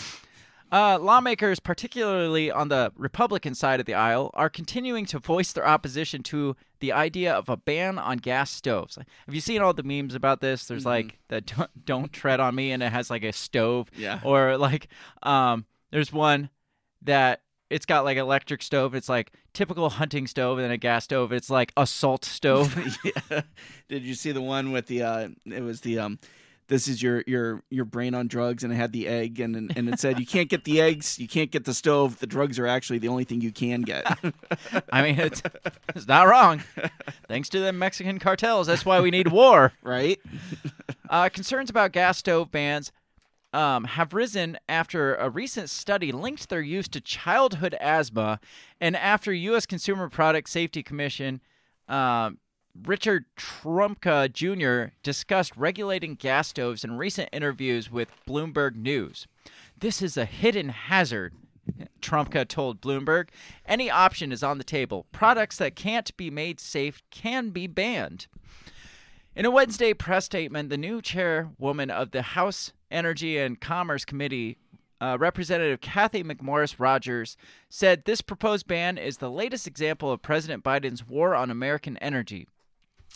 [0.74, 5.68] Uh, lawmakers, particularly on the Republican side of the aisle, are continuing to voice their
[5.68, 8.96] opposition to the idea of a ban on gas stoves.
[8.96, 10.66] Have you seen all the memes about this?
[10.66, 13.92] There's like the don't, "Don't tread on me," and it has like a stove.
[13.96, 14.20] Yeah.
[14.24, 14.88] Or like,
[15.22, 16.50] um, there's one
[17.04, 18.96] that it's got like electric stove.
[18.96, 21.32] It's like typical hunting stove, and then a gas stove.
[21.32, 22.78] It's like assault stove.
[23.04, 23.42] yeah.
[23.90, 26.20] Did you see the one with the uh it was the um
[26.68, 29.78] this is your your your brain on drugs and it had the egg and and,
[29.78, 32.58] and it said you can't get the eggs, you can't get the stove, the drugs
[32.58, 34.06] are actually the only thing you can get.
[34.92, 35.42] I mean, it's,
[35.96, 36.64] it's not wrong.
[37.28, 39.74] Thanks to the Mexican cartels, that's why we need war.
[39.82, 40.20] right?
[41.10, 42.92] Uh, concerns about gas stove bans
[43.54, 48.40] um, have risen after a recent study linked their use to childhood asthma,
[48.82, 49.66] and after U.S.
[49.66, 51.42] Consumer Product Safety Commission
[51.88, 52.40] um,
[52.86, 54.94] Richard Trumka Jr.
[55.04, 59.28] discussed regulating gas stoves in recent interviews with Bloomberg News.
[59.78, 61.34] This is a hidden hazard.
[62.02, 63.30] Trumka told Bloomberg,
[63.66, 65.06] any option is on the table.
[65.12, 68.28] Products that can't be made safe can be banned.
[69.36, 74.60] In a Wednesday press statement, the new chairwoman of the House Energy and Commerce Committee,
[75.02, 77.36] uh, Representative Cathy McMorris Rodgers,
[77.68, 82.48] said this proposed ban is the latest example of President Biden's war on American energy.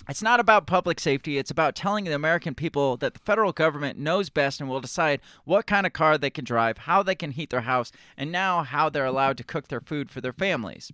[0.09, 1.37] It's not about public safety.
[1.37, 5.21] It's about telling the American people that the federal government knows best and will decide
[5.45, 8.63] what kind of car they can drive, how they can heat their house, and now
[8.63, 10.91] how they're allowed to cook their food for their families.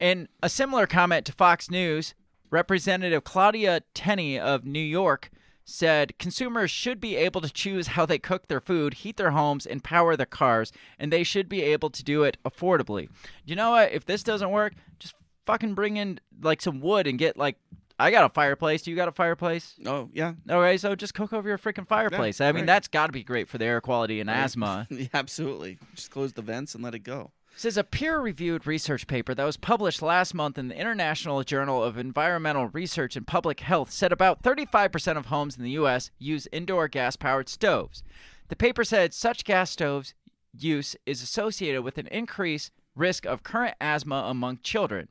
[0.00, 2.14] In a similar comment to Fox News,
[2.50, 5.30] Representative Claudia Tenney of New York
[5.64, 9.66] said consumers should be able to choose how they cook their food, heat their homes,
[9.66, 13.08] and power their cars, and they should be able to do it affordably.
[13.44, 13.92] You know what?
[13.92, 17.56] If this doesn't work, just fucking bring in like some wood and get like
[17.98, 18.82] I got a fireplace.
[18.82, 19.74] Do you got a fireplace?
[19.86, 22.38] Oh yeah, All right, so just cook over your freaking fireplace.
[22.40, 22.66] Yeah, I mean, right.
[22.66, 24.36] that's got to be great for the air quality and Right.
[24.38, 24.86] asthma.
[24.90, 25.78] Yeah, absolutely.
[25.94, 27.32] Just close the vents and let it go.
[27.58, 31.82] Says a peer reviewed research paper that was published last month in the International Journal
[31.82, 36.10] of Environmental Research and Public Health said about 35% of homes in the U.S.
[36.18, 38.02] use indoor gas powered stoves.
[38.48, 40.12] The paper said such gas stoves
[40.52, 45.08] use is associated with an increased risk of current asthma among children.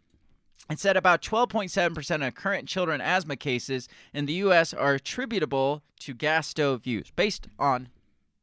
[0.70, 4.72] It said about 12.7% of current children asthma cases in the U.S.
[4.72, 7.12] are attributable to gas stove use.
[7.16, 7.90] Based on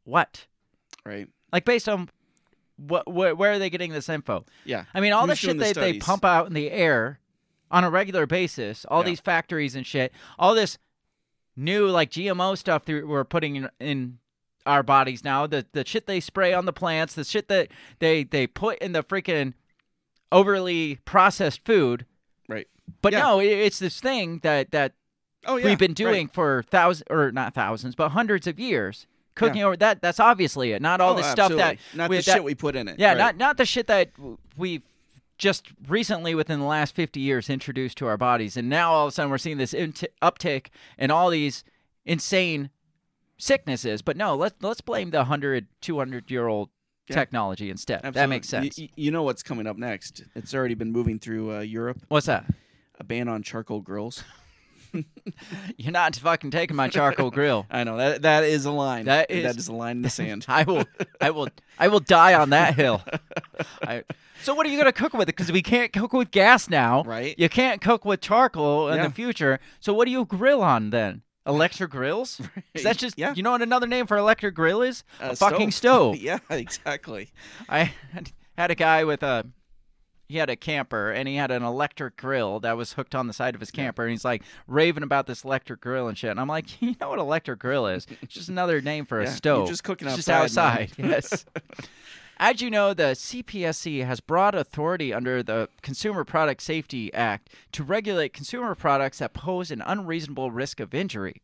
[0.03, 0.47] what?
[1.07, 1.29] Right.
[1.53, 2.09] Like, based on
[2.77, 3.05] what?
[3.07, 4.45] Wh- where are they getting this info?
[4.65, 4.85] Yeah.
[4.95, 6.03] I mean, all the shit the they studies?
[6.03, 7.19] pump out in the air
[7.71, 9.07] on a regular basis, all Yeah.
[9.11, 10.79] these factories and shit, all this
[11.57, 14.19] new like GMO stuff that we're putting in, in
[14.67, 18.25] our bodies now, the the shit they spray on the plants, the shit that they
[18.25, 19.55] they put in the freaking
[20.31, 22.07] overly processed food.
[22.49, 22.69] Right.
[23.01, 23.21] But Yeah.
[23.23, 24.95] no, it, it's this thing that that
[25.45, 25.67] Oh yeah.
[25.67, 25.97] we've been right.
[25.97, 29.07] doing for thousands or not thousands, but hundreds of years.
[29.35, 29.67] Cooking Yeah.
[29.67, 30.83] over that that's obviously it.
[30.83, 32.99] Not all Oh, the stuff that not we- the that- shit we put in it.
[32.99, 33.19] yeah, right.
[33.19, 34.11] not not the shit that
[34.57, 34.83] we've
[35.39, 39.09] just recently within the last 50 years introduced to our bodies and now all of
[39.09, 40.67] a sudden we're seeing this int- uptick
[40.99, 41.65] in all these
[42.05, 42.71] insane
[43.39, 46.69] sicknesses but no let's let's blame the 100 200 year old
[47.09, 47.17] Yeah.
[47.17, 50.23] technology instead that makes sense y- You, know what's coming up next?
[50.37, 51.99] It's already been moving through uh, Europe.
[52.09, 52.45] what's that
[53.01, 54.23] A ban on charcoal grills.
[55.77, 59.07] you're not fucking taking my charcoal grill I know that that is a line.
[59.07, 60.45] That is- that is a line in the sand.
[60.49, 60.85] I will,
[61.21, 63.03] I will, I will die on that hill.
[63.83, 64.05] I,
[64.43, 65.37] so what are you gonna cook with it?
[65.37, 67.35] Because we can't cook with gas now, Right.
[67.39, 69.09] You can't cook with charcoal in Yeah.
[69.09, 69.61] the future.
[69.81, 71.23] So what do you grill on then?
[71.47, 72.41] Electric grills?
[72.75, 73.35] 'Cause that's just Yeah.
[73.35, 75.03] You know what another name for electric grill is?
[75.21, 76.17] Uh, a fucking stove.
[76.17, 77.31] yeah, exactly.
[77.69, 77.93] I
[78.57, 79.47] had a guy with a.
[80.29, 83.33] He had a camper and he had an electric grill that was hooked on the
[83.35, 86.31] side of his camper, and he's like raving about this electric grill and shit.
[86.31, 88.07] And I'm like, you know what electric grill is?
[88.23, 89.69] It's just another name for Yeah, a stove.
[89.69, 91.45] just cooking outside, Just outside, yes.
[92.39, 97.85] As you know, the CPSC has broad authority under the Consumer Product Safety Act to
[97.85, 101.43] regulate consumer products that pose an unreasonable risk of injury.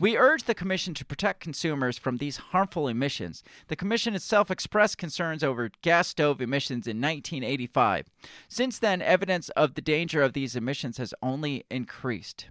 [0.00, 3.44] We urge the Commission to protect consumers from these harmful emissions.
[3.68, 8.06] The Commission itself expressed concerns over gas stove emissions in 1985.
[8.48, 12.48] Since then, evidence of the danger of these emissions has only increased.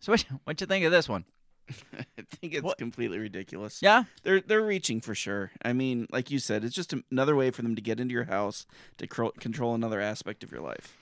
[0.00, 1.24] So, what what you think of this one?
[1.98, 3.80] I think it's What- completely ridiculous.
[3.82, 5.50] Yeah, They're they're reaching for sure.
[5.62, 8.24] I mean, like you said, it's just another way for them to get into your
[8.24, 8.66] house
[8.98, 10.96] to cro- control another aspect of your life.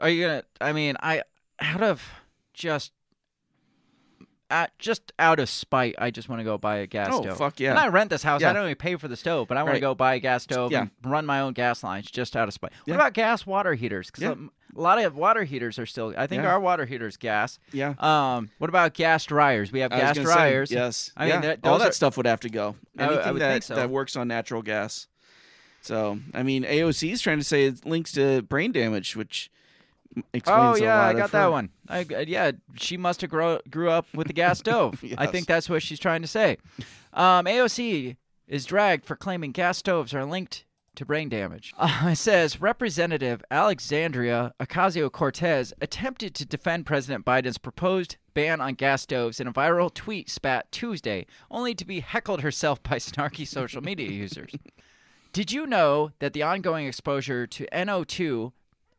[0.00, 0.42] Are you gonna?
[0.60, 1.22] I mean, I
[1.60, 2.02] out of
[2.54, 2.92] just,
[4.50, 7.38] uh, just out of spite, I just want to go buy a gas Oh, stove.
[7.38, 7.70] fuck yeah.
[7.70, 8.42] And I rent this house.
[8.42, 10.42] I don't even pay for the stove, but I want to go buy a gas
[10.42, 10.80] stove Yeah.
[10.82, 12.72] and run my own gas lines just out of spite.
[12.84, 12.94] Yeah.
[12.94, 14.08] What about gas water heaters?
[14.10, 14.34] Because Yeah.
[14.76, 16.14] A lot of water heaters are still.
[16.16, 16.50] I think Yeah.
[16.52, 17.58] our water heaters gas.
[17.72, 17.94] Yeah.
[17.98, 18.50] Um.
[18.58, 19.70] What about gas dryers?
[19.72, 20.70] We have I gas gonna say, dryers.
[20.70, 21.10] yes.
[21.16, 22.76] I mean, that- all that are- stuff would have to go.
[22.98, 23.74] I I Anything would that so.
[23.74, 25.06] that works on natural gas.
[25.82, 29.50] So, I mean, AOC is trying to say it links to brain damage, which
[30.32, 31.70] explains Oh yeah, I got that her- one.
[31.88, 35.02] I, uh, yeah, she must have grow, grew up with the gas stove.
[35.18, 36.58] I think that's what she's trying to say.
[37.12, 40.64] Um, AOC is dragged for claiming gas stoves are linked
[40.96, 41.72] to brain damage.
[41.82, 48.74] Uh, it says Representative Alexandria Ocasio Cortez attempted to defend President Biden's proposed ban on
[48.74, 53.46] gas stoves in a viral tweet spat Tuesday, only to be heckled herself by snarky
[53.46, 54.52] social media users.
[55.32, 58.52] Did you know that the ongoing exposure to NO2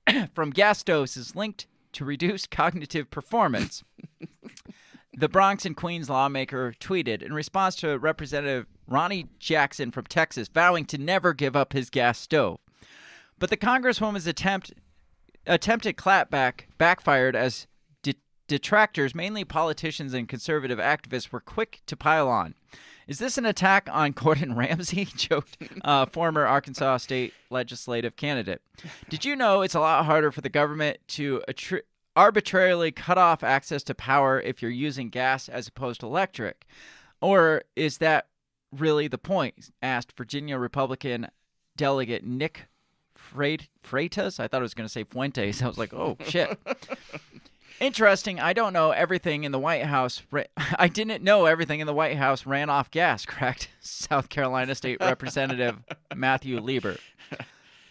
[0.33, 3.83] from gas stoves is linked to reduced cognitive performance?
[5.15, 10.85] The Bronx and Queens lawmaker tweeted in response to Representative Ronny Jackson from Texas vowing
[10.85, 12.59] to never give up his gas stove.
[13.37, 14.73] But the Congresswoman's attempt
[15.45, 17.67] attempted clapback backfired as
[18.01, 18.15] de-
[18.47, 22.55] detractors, mainly politicians and conservative activists, were quick to pile on.
[23.07, 25.05] Is this an attack on Gordon Ramsay?
[25.15, 28.61] joked uh, former Arkansas state legislative candidate.
[29.09, 31.81] Did you know it's a lot harder for the government to attri-
[32.15, 36.65] arbitrarily cut off access to power if you're using gas as opposed to electric?
[37.21, 38.27] Or is that
[38.71, 39.71] really the point?
[39.81, 41.27] asked Virginia Republican
[41.75, 42.67] delegate Nick
[43.17, 44.39] Freit- Freitas.
[44.39, 45.61] I thought I was going to say Fuentes.
[45.61, 46.57] I was like, oh, shit.
[47.79, 48.39] Interesting.
[48.39, 50.21] I don't know everything in the White House.
[50.31, 54.75] Ra- I didn't know everything in the White House ran off gas, cracked South Carolina
[54.75, 55.79] State Representative
[56.15, 56.97] Matthew Leber.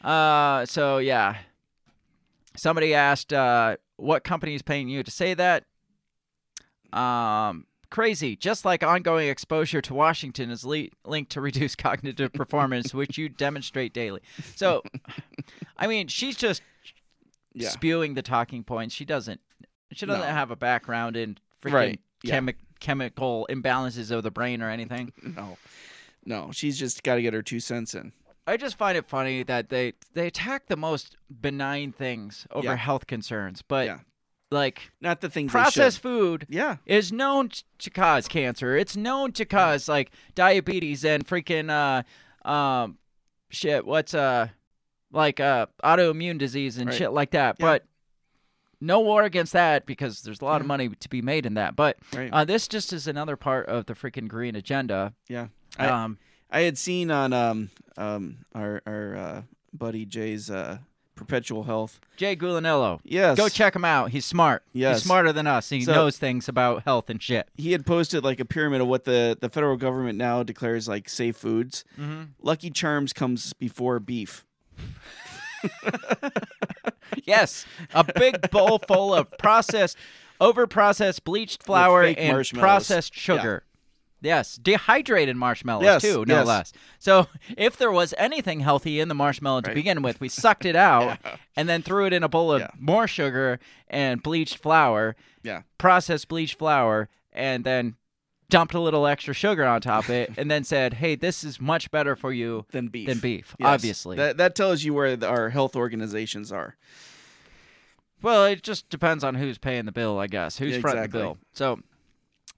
[0.04, 1.36] Uh, so, yeah.
[2.56, 5.64] Somebody asked, uh, what company is paying you to say that?
[6.92, 8.36] Um, crazy.
[8.36, 13.28] Just like ongoing exposure to Washington is le- linked to reduced cognitive performance, which you
[13.28, 14.20] demonstrate daily.
[14.56, 14.82] So,
[15.76, 16.62] I mean, she's just
[17.54, 17.68] Yeah.
[17.68, 18.94] spewing the talking points.
[18.94, 19.40] She doesn't.
[19.92, 20.26] She doesn't No.
[20.26, 22.40] have a background in freaking Right, yeah.
[22.80, 25.12] chemical imbalances of the brain or anything.
[25.22, 25.58] No,
[26.24, 28.12] no, she's just got to get her two cents in.
[28.46, 32.76] I just find it funny that they they attack the most benign things over Yeah.
[32.76, 33.98] health concerns, but Yeah.
[34.50, 38.76] like Not the things processed food Yeah, is known to cause cancer.
[38.76, 42.98] It's known to cause like diabetes and freaking uh um
[43.50, 43.86] shit.
[43.86, 44.48] What's uh
[45.12, 46.98] like uh autoimmune disease and Right.
[46.98, 47.56] shit like that.
[47.60, 47.66] Yeah.
[47.66, 47.84] But
[48.80, 51.76] no war against that because there's a lot of money to be made in that.
[51.76, 52.30] But right.
[52.32, 55.14] uh, this just is another part of the freaking green agenda.
[55.28, 55.46] yeah.
[55.78, 56.18] I, Um,
[56.52, 60.78] I had seen on um um our our uh, buddy Jay's uh,
[61.14, 61.98] perpetual health.
[62.16, 63.00] Jay Gulanello.
[63.04, 64.10] Yes, Go check him out.
[64.10, 64.62] He's smart.
[64.72, 64.96] Yes.
[64.98, 65.68] He's smarter than us.
[65.70, 67.48] He So- knows things about health and shit.
[67.56, 71.08] He had posted like a pyramid of what the the federal government now declares like
[71.08, 71.84] safe foods.
[71.98, 72.22] Mm-hmm.
[72.42, 74.44] Lucky Charms comes before beef.
[77.24, 79.96] Yes, a big bowl full of processed,
[80.40, 82.62] over-processed bleached flour fake and marshmallows.
[82.62, 83.62] processed sugar.
[84.22, 86.46] Yes, dehydrated marshmallows Yes, too, no yes.
[86.46, 86.72] less.
[86.98, 89.74] So if there was anything healthy in the marshmallow to Right.
[89.74, 91.18] begin with, we sucked it out
[91.56, 92.68] and then threw it in a bowl of Yeah.
[92.78, 93.58] more sugar
[93.88, 97.96] and bleached flour, Yeah, processed bleached flour, and then
[98.48, 101.60] dumped a little extra sugar on top of it, and then said, "Hey, this is
[101.60, 103.08] much better for you than beef.
[103.08, 103.66] than beef." Yes.
[103.68, 106.76] Obviously, that that tells you where the, our health organizations are.
[108.20, 110.58] Well, it just depends on who's paying the bill, I guess.
[110.58, 111.20] Who's Yeah, fronting exactly.
[111.20, 111.38] the bill?
[111.54, 111.80] So,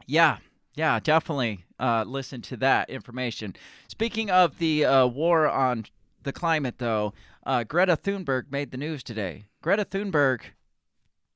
[0.07, 0.39] yeah,
[0.75, 3.55] yeah, definitely uh, listen to that information.
[3.89, 5.87] Speaking of the uh, war on
[6.23, 7.13] the climate, though,
[7.47, 9.45] uh, Greta Thunberg made the news today.
[9.63, 10.41] Greta Thunberg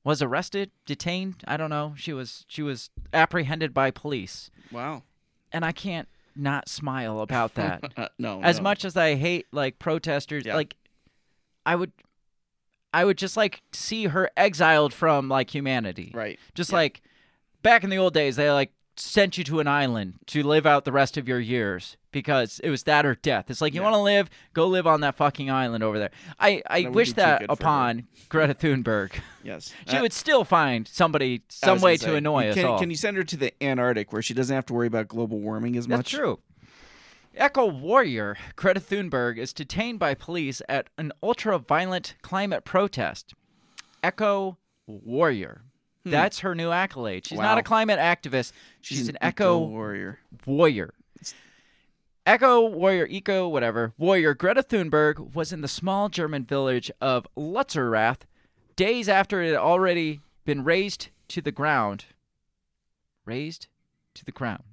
[0.03, 1.43] was arrested, detained.
[1.47, 1.93] I don't know.
[1.97, 5.03] She was she was apprehended by police, Wow.
[5.51, 8.11] and I can't not smile about that.
[8.19, 8.63] No, as no.
[8.63, 10.55] much as I hate like protesters, Yeah.
[10.55, 10.75] like
[11.65, 11.91] I would,
[12.93, 16.11] I would just like see her exiled from like humanity.
[16.15, 16.39] right.
[16.55, 16.77] Just Yeah.
[16.77, 17.01] like
[17.61, 18.71] back in the old days, they like
[19.01, 22.69] sent you to an island to live out the rest of your years because it
[22.69, 23.49] was that or death.
[23.49, 23.85] It's like you Yeah.
[23.89, 26.11] want to live, go live on that fucking island over there.
[26.39, 27.53] I I That wish that good for her.
[27.53, 29.11] upon Greta Thunberg.
[29.43, 29.73] Yes.
[29.87, 32.79] she Uh, would still find somebody some way say, annoy you us can, all.
[32.79, 35.39] Can you send her to the Antarctic where she doesn't have to worry about global
[35.39, 36.11] warming as That's much?
[36.11, 36.39] true.
[37.35, 43.33] Echo warrior Greta Thunberg is detained by police at an ultra-violent climate protest.
[44.03, 44.57] Echo
[44.87, 45.61] warrior.
[46.05, 47.25] That's her new accolade.
[47.27, 47.59] She's not Hmm.
[47.59, 48.51] A climate activist.
[48.81, 50.19] She's, an, echo warrior.
[50.45, 50.93] warrior.
[52.25, 58.19] Echo warrior, eco whatever warrior Greta Thunberg was in the small German village of Lutzerath
[58.75, 62.05] days after it had already been razed to the ground.
[63.25, 63.67] Razed
[64.15, 64.63] to the ground.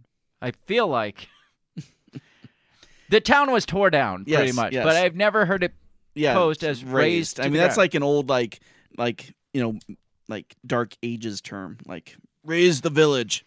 [0.43, 1.29] I feel like
[3.09, 4.85] the town was tore down pretty much, yes.
[4.85, 5.73] but I've never heard it
[6.15, 6.35] Yeah.
[6.35, 7.41] posed as raised.
[7.41, 7.85] I to mean, that's ground.
[7.85, 8.61] like an old like
[8.99, 9.97] like you know
[10.29, 13.45] like dark ages term like raise the village.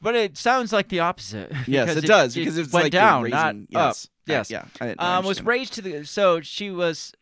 [0.00, 1.52] but it sounds like the opposite.
[1.66, 3.54] Yes, because it, does because it's went like down, raising, not
[3.90, 3.96] up.
[3.96, 4.08] yes.
[4.26, 4.50] Yes.
[4.52, 4.94] Uh, yeah.
[4.98, 7.12] I, I um, was raised to the so she was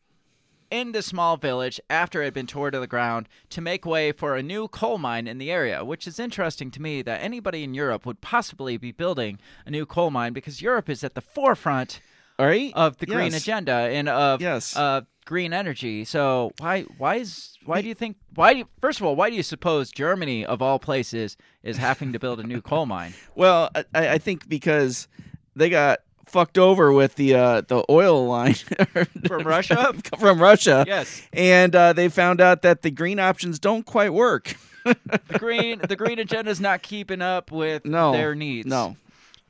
[0.71, 4.13] in the small village after it had been torn to the ground to make way
[4.13, 7.65] for a new coal mine in the area, which is interesting to me that anybody
[7.65, 11.21] in Europe would possibly be building a new coal mine because Europe is at the
[11.21, 12.01] forefront
[12.39, 12.73] All right.
[12.75, 14.77] of the green agenda and of Yes.
[14.77, 16.05] uh, green energy.
[16.05, 19.29] So why why is why do you think why do you, first of all why
[19.31, 23.13] do you suppose Germany of all places is having to build a new coal mine?
[23.35, 25.09] Well, I, I think because
[25.57, 28.55] they got fucked over with the uh, the oil line
[29.27, 29.93] From Russia?
[30.19, 30.85] from Russia.
[30.87, 31.23] Yes.
[31.33, 34.55] And uh, they found out that the green options don't quite work.
[34.85, 38.13] The green the green agenda is not keeping up with No.
[38.13, 38.67] their needs.
[38.67, 38.97] No.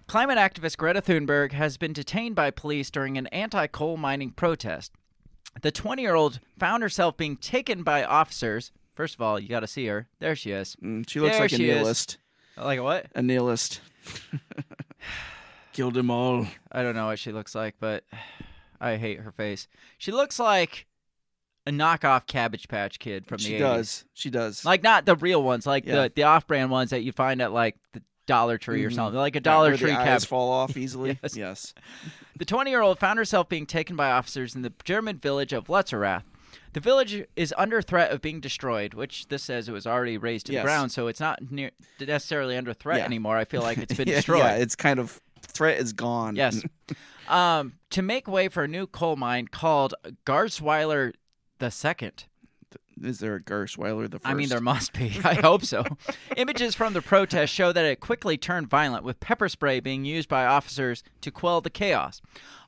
[0.09, 4.91] Climate activist Greta Thunberg has been detained by police during an anti coal mining protest.
[5.61, 8.73] The 20 year old found herself being taken by officers.
[8.95, 10.09] First of all, you got to see her.
[10.19, 10.77] There she is.
[10.83, 11.77] Mm, She looks There like a she is.
[11.77, 12.19] nihilist.
[12.57, 13.07] Like what?
[13.15, 13.81] A nihilist.
[15.73, 16.47] Killed them all.
[16.73, 18.03] I don't know what she looks like, but
[18.81, 19.69] I hate her face.
[19.99, 20.87] She looks like
[21.67, 23.61] a knockoff Cabbage Patch Kid from she the 80s.
[23.61, 24.05] does.
[24.15, 24.65] She does.
[24.65, 26.05] Like not the real ones, like Yeah.
[26.05, 28.95] the the off-brand ones that you find at like the Dollar Tree or Mhm.
[28.95, 31.19] something, like a Dollar Tree the eyes fall off easily.
[31.21, 31.37] Yes.
[31.45, 31.75] yes.
[32.37, 35.65] The 20 year old found herself being taken by officers in the German village of
[35.67, 36.23] Lutzerath.
[36.75, 40.47] The village is under threat of being destroyed, which this says it was already razed
[40.47, 40.63] to Yes.
[40.63, 43.05] the ground, so it's not near, necessarily under threat Yeah.
[43.07, 43.37] anymore.
[43.37, 44.41] I feel like it's been yeah, destroyed.
[44.41, 46.37] yeah, it's kind of threat is gone.
[46.37, 46.63] Yes.
[47.29, 49.95] um, to make way for a new coal mine called
[50.27, 51.15] Garzweiler
[51.59, 52.25] the Second.
[53.03, 54.27] Is there a Garzweiler the first?
[54.27, 55.21] I mean, there must be.
[55.25, 55.85] I hope so.
[56.37, 60.29] Images from the protest show that it quickly turned violent, with pepper spray being used
[60.29, 62.21] by officers to quell the chaos.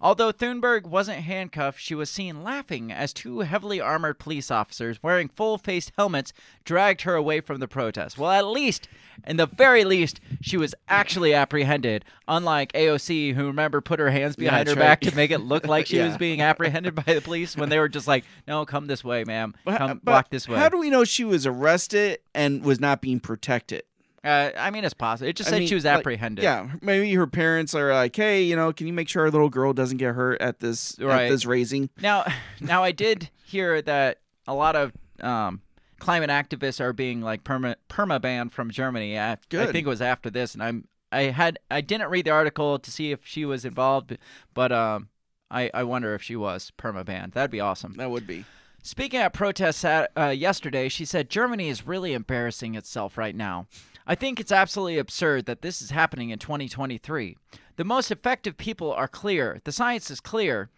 [0.03, 5.29] Although Thunberg wasn't handcuffed, she was seen laughing as two heavily armored police officers wearing
[5.29, 6.33] full faced helmets
[6.65, 8.17] dragged her away from the protest.
[8.17, 8.89] Well, at least,
[9.27, 14.37] in the very least, she was actually apprehended, unlike AOC, who remember put her hands
[14.37, 14.87] behind that's her right.
[14.87, 17.79] back to make it look like she was being apprehended by the police when they
[17.79, 19.55] were just like, no, come this way, ma'am.
[19.67, 20.57] Come but walk this way.
[20.59, 23.83] How do we know she was arrested and was not being protected?
[24.23, 25.29] Uh, I mean, it's possible.
[25.29, 26.43] It just I said mean, she was like, apprehended.
[26.43, 29.49] Yeah, maybe her parents are like, "Hey, you know, can you make sure our little
[29.49, 31.25] girl doesn't get hurt at this Right.
[31.25, 32.27] at this raising?" Now,
[32.61, 35.63] now I did hear that a lot of um,
[35.99, 39.19] climate activists are being like perma perma banned from Germany.
[39.19, 42.31] I, I think it was after this, and I'm I had I didn't read the
[42.31, 44.19] article to see if she was involved,
[44.53, 45.09] but um,
[45.51, 47.33] I I wonder if she was perma banned.
[47.33, 47.95] That'd be awesome.
[47.95, 48.45] That would be.
[48.83, 53.67] Speaking at protests at, uh, yesterday, she said Germany is really embarrassing itself right now.
[54.11, 57.37] I think it's absolutely absurd that this is happening in 2023.
[57.77, 59.61] The most effective people are clear.
[59.63, 60.69] The science is clear.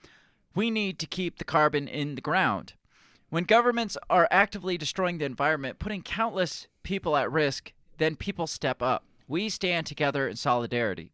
[0.54, 2.74] We need to keep the carbon in the ground.
[3.30, 8.82] When governments are actively destroying the environment, putting countless people at risk, then people step
[8.82, 9.06] up.
[9.26, 11.10] We stand together in solidarity.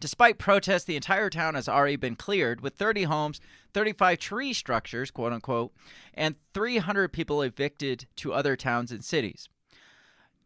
[0.00, 3.42] Despite protests, the entire town has already been cleared, with 30 homes,
[3.74, 5.74] 35 tree structures, quote unquote,
[6.14, 9.50] and 300 people evicted to other towns and cities.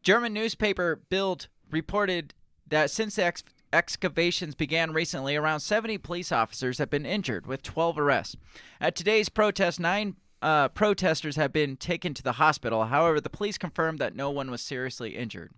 [0.03, 2.34] German newspaper Bild reported
[2.66, 7.62] that since the ex- excavations began recently, around 70 police officers have been injured, with
[7.62, 8.36] 12 arrests.
[8.80, 12.84] At today's protest, nine uh, protesters have been taken to the hospital.
[12.84, 15.53] However, the police confirmed that no one was seriously injured.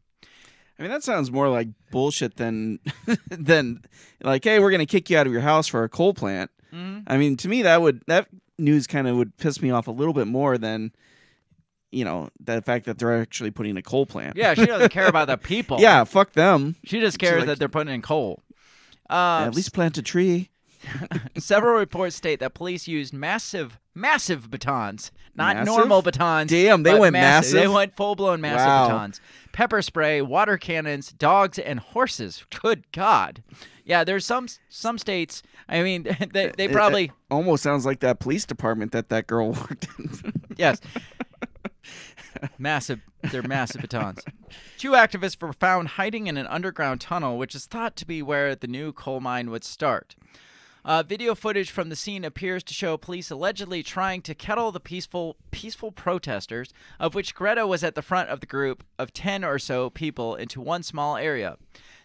[0.78, 2.80] I mean, that sounds more like bullshit than
[3.28, 3.82] than
[4.22, 7.01] like, "Hey, we're gonna kick you out of your house for a coal plant." Mm-hmm.
[7.07, 8.28] I mean, to me, that would that
[8.59, 10.93] news kind of would piss me off a little bit more than
[11.93, 14.36] you know the fact that they're actually putting a coal plant.
[14.36, 15.80] Yeah, she doesn't care about the people.
[15.80, 16.74] yeah, fuck them.
[16.84, 18.43] She just cares like- that they're putting in coal.
[19.11, 20.49] Uh, At least plant a tree.
[21.38, 25.66] several reports state that police used massive, massive batons, not Massive?
[25.76, 26.51] normal batons.
[26.51, 27.53] Damn, they went They massive?
[27.53, 28.88] They went full blown massive Wow.
[28.88, 29.20] batons.
[29.53, 32.45] Pepper spray, water cannons, dogs, and horses.
[32.62, 33.43] Good God.
[33.84, 35.43] Yeah, there's some some states.
[35.68, 39.26] I mean, they they It- probably it almost sounds like that police department that that
[39.26, 40.11] girl worked in.
[40.57, 40.80] yes.
[42.59, 44.20] Massive, they're massive batons.
[44.78, 48.55] Two activists were found hiding in an underground tunnel, which is thought to be where
[48.55, 50.16] the new coal mine would start.
[50.85, 54.80] Uh, video footage from the scene appears to show police allegedly trying to kettle the
[54.80, 59.45] peaceful peaceful protesters, of which Greta was at the front of the group of ten
[59.45, 61.57] or so people, into one small area.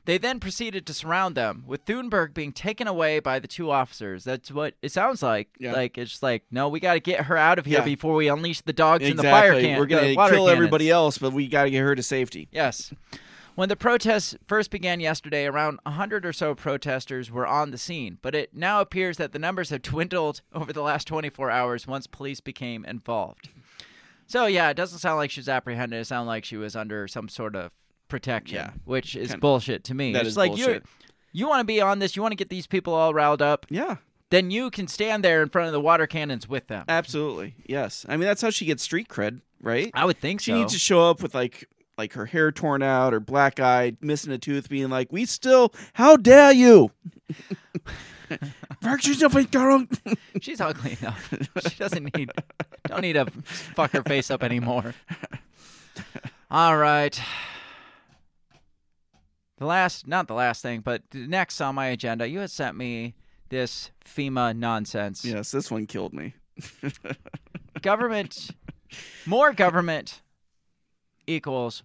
[0.08, 4.24] They then proceeded to surround them, with Thunberg being taken away by the two officers.
[4.24, 5.50] That's what it sounds like.
[5.60, 5.74] Yeah.
[5.74, 7.84] Like it's just like, no, we got to get her out of here Yeah.
[7.86, 9.64] before we unleash the dogs and the fire exactly.
[9.68, 9.80] can.
[9.80, 10.50] We're gonna kill cannons.
[10.50, 12.48] everybody else, but we got to get her to safety.
[12.54, 12.94] Yes.
[13.56, 18.18] When the protests first began yesterday, around 100 or so protesters were on the scene,
[18.22, 22.08] but it now appears that the numbers have dwindled over the last 24 hours once
[22.08, 23.50] police became involved.
[24.26, 26.00] So, yeah, it doesn't sound like she was apprehended.
[26.00, 27.72] It sounded like she was under some sort of
[28.08, 28.72] protection, Yeah.
[28.86, 30.14] which is Kinda- bullshit to me.
[30.14, 30.86] that it's is like you bullshit.
[31.32, 33.66] you want to be on this, you want to get these people all riled up,
[33.70, 33.98] Yeah,
[34.30, 36.86] then you can stand there in front of the water cannons with them.
[36.90, 37.56] absolutely.
[37.68, 39.92] Yes, I mean that's how she gets street cred, right?
[39.94, 40.58] I would think She so.
[40.58, 44.32] needs to show up with like like her hair torn out or black eyed, missing
[44.32, 46.92] a tooth, being like, "We still, how dare you?"
[48.82, 49.86] Virtues of girl.
[50.42, 51.34] She's ugly enough.
[51.70, 52.30] She doesn't need
[52.88, 54.94] don't need to fuck her face up anymore.
[56.52, 57.20] All right.
[59.58, 62.78] The last not the last thing, but the next on my agenda, you had sent
[62.78, 63.16] me
[63.50, 65.26] this FEMA nonsense.
[65.26, 66.34] yes, this one killed me.
[67.82, 68.52] Government
[69.26, 70.22] more government
[71.28, 71.84] equals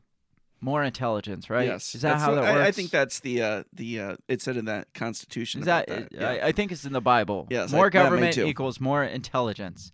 [0.60, 1.66] more intelligence, right?
[1.66, 2.68] Yes, Is that That's how that I, works?
[2.68, 5.60] I think that's the uh, the uh, it said in that Constitution.
[5.60, 6.08] Is that, that?
[6.12, 6.28] Yeah.
[6.28, 7.48] I, I think it's in the Bible.
[7.50, 9.92] Yes, more may government equals more intelligence.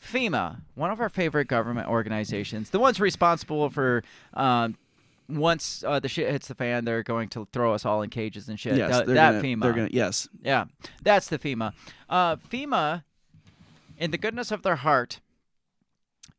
[0.00, 4.04] FEMA, one of our favorite government organizations, the ones responsible for
[4.34, 4.76] um,
[5.28, 8.48] once uh, the shit hits the fan, they're going to throw us all in cages
[8.48, 8.76] and shit.
[8.76, 9.62] yes, that gonna, FEMA.
[9.62, 10.28] They're gonna yes.
[10.42, 10.64] Yeah,
[11.02, 11.72] that's the FEMA.
[12.08, 13.04] Uh, FEMA,
[13.98, 15.20] in the goodness of their heart,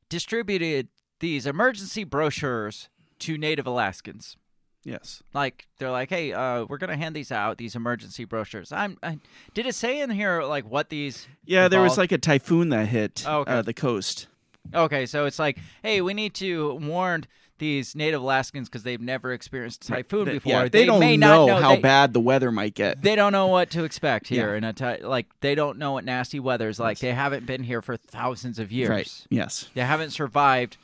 [0.09, 4.37] distributed these emergency brochures to Native Alaskans.
[4.83, 5.23] Yes.
[5.33, 8.71] Like they're like, hey, uh, we're gonna hand these out, these emergency brochures.
[8.71, 8.97] I'm.
[9.01, 9.17] I,
[9.55, 11.27] did it say in here like what these?
[11.43, 13.51] Yeah, there was like a typhoon that hit Oh, okay.
[13.51, 14.27] uh, the coast.
[14.73, 17.25] Okay, so it's like, hey, we need to warn
[17.57, 20.51] these Native Alaskans because they've never experienced typhoon before.
[20.51, 23.01] Yeah, they, don't may know, not know how they, bad the weather might get.
[23.01, 24.57] They don't know what to expect here Yeah.
[24.57, 26.99] in a ty- like they don't know what nasty weather is like.
[26.99, 28.89] They haven't been here for thousands of years.
[28.89, 29.25] Right.
[29.29, 29.69] Yes.
[29.73, 30.77] They haven't survived.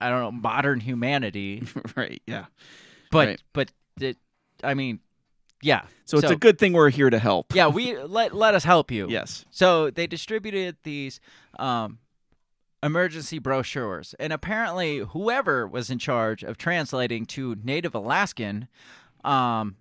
[0.00, 1.62] I don't know modern humanity,
[1.96, 2.20] right.
[2.26, 2.46] Yeah.
[3.10, 3.42] but Right.
[3.54, 4.18] but it,
[4.62, 5.00] I mean,
[5.62, 5.82] yeah.
[6.04, 7.54] So it's a good thing we're here to help.
[7.54, 9.06] Yeah, we let let us help you.
[9.08, 9.44] Yes.
[9.50, 11.18] So they distributed these
[11.58, 11.98] um,
[12.82, 18.68] emergency brochures, and apparently, whoever was in charge of translating to Native Alaskan,
[19.24, 19.76] um,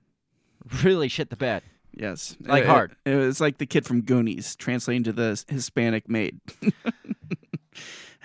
[0.84, 1.64] really shit the bed.
[1.92, 2.36] Yes.
[2.42, 2.96] Like It- hard.
[3.06, 6.40] It, was like the kid from Goonies translating to the Hispanic maid.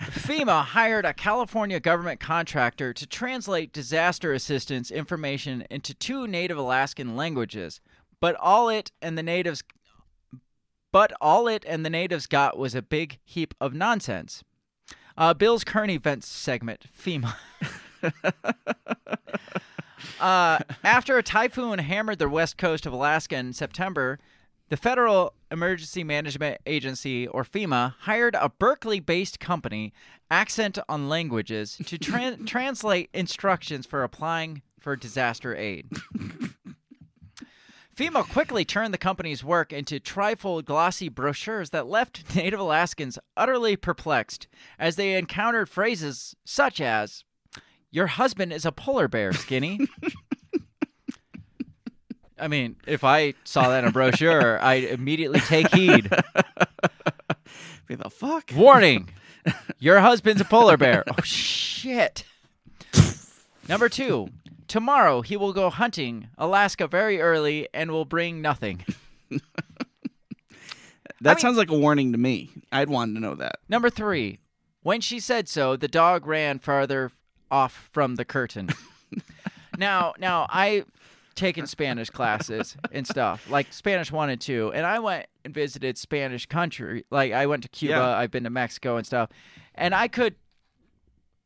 [0.01, 7.15] FEMA hired a California government contractor to translate disaster assistance information into two Native Alaskan
[7.15, 7.81] languages,
[8.19, 9.63] but all it and the natives
[10.91, 14.43] but all it and the natives got was a big heap of nonsense.
[15.17, 17.35] Uh, Bill's current events segment, FEMA.
[20.19, 24.19] uh, after a typhoon hammered the west coast of Alaska in September,
[24.69, 29.93] the Federal Emergency Management Agency, or FEMA, hired a Berkeley based company,
[30.29, 35.87] Accent on Languages, to tran- translate instructions for applying for disaster aid.
[38.01, 43.75] FEMA quickly turned the company's work into trifold glossy brochures that left Native Alaskans utterly
[43.75, 44.47] perplexed
[44.79, 47.23] as they encountered phrases such as,
[47.91, 49.87] Your husband is a polar bear, Skinny.
[52.39, 56.11] I mean, if I saw that in a brochure, I'd immediately take heed.
[57.87, 58.51] What the fuck?
[58.55, 59.09] Warning
[59.77, 61.03] Your husband's a polar bear.
[61.09, 62.23] Oh, shit.
[63.67, 64.29] Number two
[64.71, 68.85] Tomorrow he will go hunting Alaska very early and will bring nothing.
[71.19, 72.49] That mean- sounds like a warning to me.
[72.71, 73.57] I'd want to know that.
[73.67, 74.39] Number three,
[74.81, 77.11] when she said so, the dog ran farther
[77.51, 78.69] off from the curtain.
[79.77, 80.85] now, now I
[81.35, 85.97] taken Spanish classes and stuff, like Spanish one and two, and I went and visited
[85.97, 87.05] Spanish country.
[87.11, 88.17] Like I went to Cuba, Yeah.
[88.17, 89.29] I've been to Mexico and stuff,
[89.75, 90.35] and I could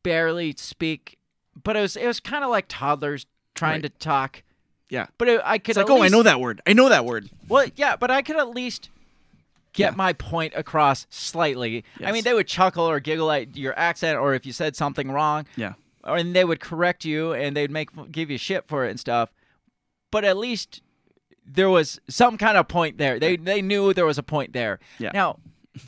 [0.04, 1.18] barely speak,
[1.62, 3.82] but it was it was kind of like toddlers trying Right.
[3.84, 4.42] to talk.
[4.88, 5.06] Yeah.
[5.18, 6.60] But it, I could It's like, at oh, I know that word.
[6.66, 7.28] I know that word.
[7.48, 8.88] well, yeah, but I could at least
[9.72, 9.96] get Yeah.
[9.96, 11.84] my point across slightly.
[12.04, 15.10] I mean, they would chuckle or giggle at your accent, or if you said something
[15.10, 15.72] wrong, Yeah.
[16.04, 19.00] or and they would correct you and they'd make give you shit for it and
[19.00, 19.30] stuff.
[20.12, 20.82] But at least
[21.44, 23.18] there was some kind of point there.
[23.18, 24.78] They they knew there was a point there.
[24.98, 25.10] Yeah.
[25.12, 25.38] Now,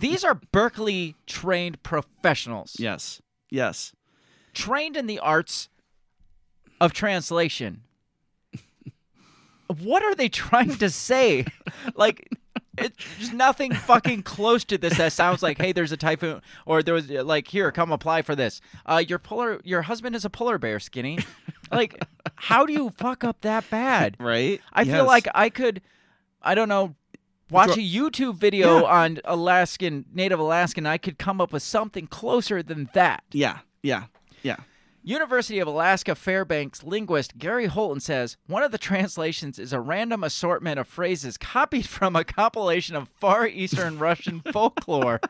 [0.01, 3.23] these are Berkeley trained professionals, Yes.
[3.51, 3.93] Yes.
[4.59, 5.69] Trained in the arts
[6.81, 7.83] of translation.
[9.83, 11.45] what are they trying to say?
[11.95, 12.29] like,
[12.77, 16.83] it's there's nothing fucking close to this that sounds like, hey, there's a typhoon, or
[16.83, 18.61] there was like, here, come apply for this.
[18.87, 21.19] Uh, your polar, your husband is a polar bear, skinny.
[21.73, 22.03] like,
[22.37, 24.17] how do you fuck up that bad?
[24.21, 24.61] Right?
[24.73, 25.81] I feel like I could,
[26.43, 26.95] I don't know,
[27.51, 28.85] watch a YouTube video Yeah.
[28.85, 30.87] on Alaskan, Native Alaskan.
[30.87, 33.25] I could come up with something closer than that.
[33.33, 33.59] Yeah.
[33.83, 34.05] Yeah.
[34.43, 34.57] Yeah.
[35.03, 40.25] University of Alaska Fairbanks linguist Gary Holton says one of the translations is a random
[40.25, 45.21] assortment of phrases copied from a compilation of Far Eastern Russian folklore.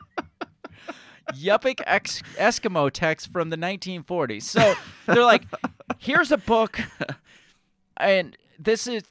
[1.35, 4.43] Yupik ex- Eskimo text from the 1940s.
[4.43, 4.75] So
[5.07, 5.43] they're like,
[5.99, 6.81] here's a book,
[7.99, 9.03] and this is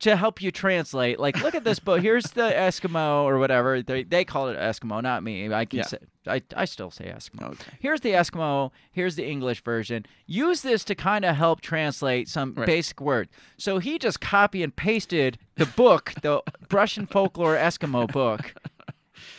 [0.00, 1.18] to help you translate.
[1.18, 2.02] Like, look at this book.
[2.02, 3.80] Here's the Eskimo or whatever.
[3.82, 5.52] They, they call it Eskimo, not me.
[5.52, 5.84] I can Yeah.
[5.86, 7.42] say, I, I still say Eskimo.
[7.42, 7.70] Oh, okay.
[7.80, 8.72] Here's the Eskimo.
[8.92, 10.04] Here's the English version.
[10.26, 12.66] Use this to kind of help translate some Right.
[12.66, 13.28] basic word.
[13.56, 18.52] So he just copy and pasted the book, the Russian folklore Eskimo book,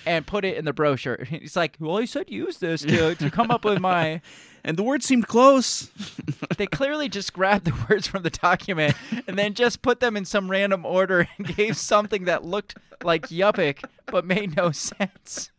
[0.07, 1.23] and put it in the brochure.
[1.29, 4.21] He's like, "Well, he said use this to, to come up with my."
[4.67, 5.89] And the words seemed close.
[6.57, 8.95] They clearly just grabbed the words from the document
[9.25, 13.29] and then just put them in some random order and gave something that looked like
[13.29, 15.51] Yupik but made no sense.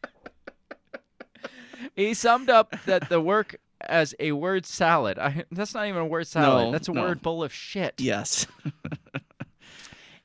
[1.96, 5.18] He summed up that the work as a word salad.
[5.18, 6.66] I, that's not even a word salad.
[6.66, 7.02] No, that's a no.
[7.02, 7.94] word bowl of shit.
[7.98, 8.46] yes.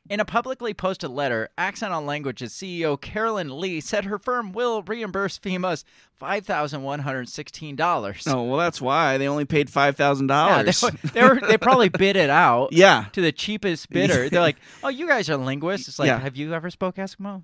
[0.10, 4.84] In a publicly posted letter, Accent on Language's CEO Carolyn Lee said her firm will
[4.84, 5.86] reimburse FEMA's
[6.22, 8.28] $5,116.
[8.34, 10.72] Oh, well, that's why they only paid five thousand Yeah, they,
[11.14, 12.70] they, were, they probably bid it out.
[12.74, 13.06] Yeah.
[13.14, 14.28] to the cheapest bidder.
[14.34, 16.20] They're like, "Oh, you guys are linguists." It's like, Yeah.
[16.20, 17.44] "Have you ever spoke Eskimo?"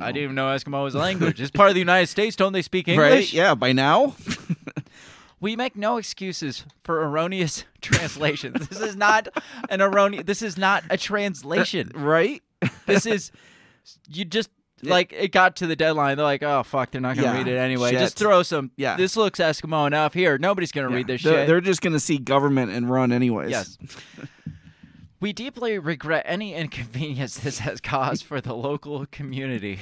[0.00, 1.40] I didn't even know Eskimo was a language.
[1.40, 2.36] It's part of the United States.
[2.36, 3.10] Don't they speak English?
[3.10, 3.32] Right?
[3.32, 3.54] Yeah.
[3.54, 4.14] By now.
[5.40, 8.68] We make no excuses for erroneous translations.
[8.68, 9.28] this is not
[9.68, 10.24] an erroneous.
[10.24, 11.92] This is not a translation.
[11.94, 12.42] right?
[12.86, 13.32] This is
[14.08, 14.48] you just
[14.82, 16.16] like it got to the deadline.
[16.16, 17.90] They're like, oh fuck, they're not gonna Yeah, read it anyway.
[17.90, 18.00] shit.
[18.00, 18.70] Just throw some.
[18.76, 18.96] Yeah.
[18.96, 20.14] This looks Eskimo enough.
[20.14, 21.46] Here, nobody's gonna read this they're, shit.
[21.46, 23.50] They're just gonna see government and run anyways.
[23.50, 23.78] Yes.
[25.18, 29.78] We deeply regret any inconvenience this has caused for the local community.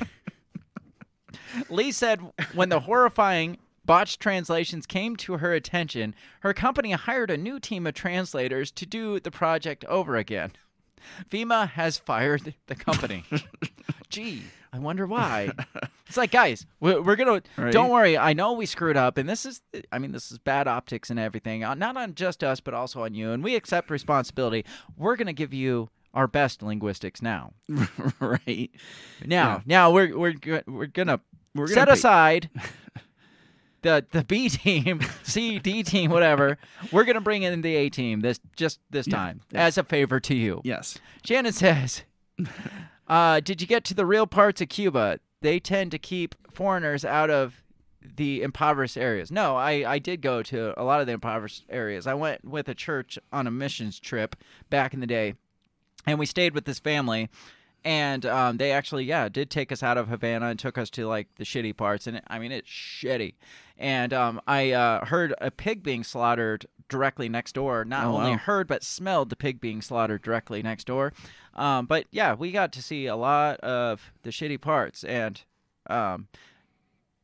[1.69, 2.21] Lee said
[2.55, 7.87] when the horrifying botched translations came to her attention, her company hired a new team
[7.87, 10.53] of translators to do the project over again.
[11.31, 13.25] FEMA has fired the company.
[14.09, 15.51] Gee, I wonder why.
[16.07, 17.43] It's like, guys, we're, we're gonna.
[17.57, 17.73] Right.
[17.73, 18.17] Don't worry.
[18.17, 19.63] I know we screwed up, and this is.
[19.91, 21.65] I mean, this is bad optics and everything.
[21.65, 23.33] uh, Not on just us, but also on you.
[23.33, 24.65] And we accept responsibility.
[24.99, 27.55] We're gonna give you our best linguistics now.
[28.21, 28.71] right.
[29.25, 30.35] Now, now we're we're
[30.67, 31.21] we're gonna
[31.55, 32.51] We're set gonna pay- aside
[33.85, 36.59] the the B team, C D team, whatever.
[36.91, 40.35] We're gonna bring in the A team this just this time as a favor to
[40.35, 40.61] you.
[40.65, 40.99] Yes.
[41.25, 42.03] Shannon says,
[43.09, 45.21] uh, "Did you get to the real parts of Cuba?
[45.43, 47.63] They tend to keep foreigners out of
[48.03, 52.09] the impoverished areas." No, I I did go to a lot of the impoverished areas.
[52.09, 54.35] I went with a church on a missions trip
[54.71, 55.35] back in the day,
[56.07, 57.29] and we stayed with this family.
[57.87, 61.07] And um, they actually, yeah, did take us out of Havana and took us to
[61.07, 63.35] like the shitty parts, and it, I mean it's shitty.
[63.77, 67.85] And um, I uh, heard a pig being slaughtered directly next door.
[67.85, 68.37] Not Oh, only wow.
[68.39, 71.13] heard, but smelled the pig being slaughtered directly next door.
[71.55, 75.41] Um, but yeah, we got to see a lot of the shitty parts, and
[75.89, 76.29] um,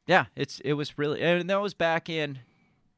[0.06, 2.38] yeah, it's it was really, and that was back in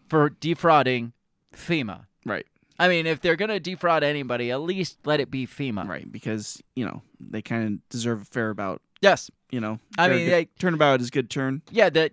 [0.08, 1.12] for defrauding
[1.54, 2.06] FEMA.
[2.26, 2.46] Right.
[2.80, 5.86] I mean, if they're gonna defraud anybody, at least let it be FEMA.
[5.86, 6.10] Right.
[6.10, 8.82] Because you know they kind of deserve a fair about.
[9.00, 9.30] Yes.
[9.52, 9.78] You know.
[9.98, 11.62] I mean, good- they- turnabout is good turn.
[11.70, 11.90] Yeah.
[11.90, 12.10] That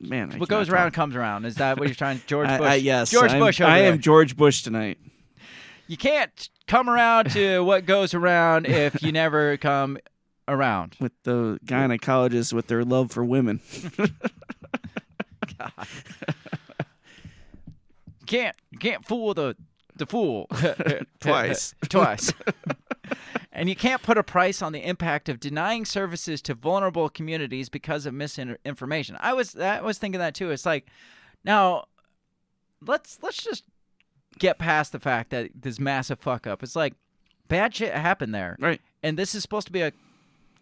[0.00, 0.32] Man.
[0.32, 0.92] I what goes around talk.
[0.94, 1.44] comes around.
[1.44, 2.20] Is that what you're trying?
[2.26, 2.60] George Bush.
[2.60, 3.10] I- yes.
[3.10, 3.60] George I'm- Bush.
[3.60, 4.98] I am George Bush tonight.
[5.86, 9.98] You can't come around to what goes around if you never come
[10.48, 10.96] around.
[11.00, 13.60] with the gynecologists with their love for women.
[18.20, 19.54] You can't can't fool the
[19.96, 20.48] the fool
[21.20, 21.74] Twice.
[21.88, 22.32] twice.
[23.52, 27.68] and you can't put a price on the impact of denying services to vulnerable communities
[27.68, 29.16] because of misinformation.
[29.20, 30.50] I was I was thinking that too.
[30.50, 30.86] It's like
[31.44, 31.84] now
[32.86, 33.64] let's let's just
[34.38, 36.62] get past the fact that this massive fuck up.
[36.62, 36.94] It's like
[37.48, 38.56] bad shit happened there.
[38.58, 38.80] Right.
[39.02, 39.92] And this is supposed to be a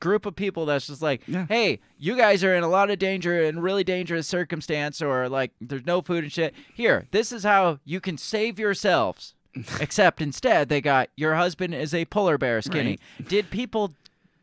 [0.02, 1.46] group of people that's just like, Yeah.
[1.48, 5.52] hey, you guys are in a lot of danger and really dangerous circumstance, or like
[5.60, 6.54] there's no food and shit.
[6.74, 9.34] Here, this is how you can save yourselves.
[9.80, 12.98] Except instead, they got your husband is a polar bear skinny.
[13.28, 13.94] Did people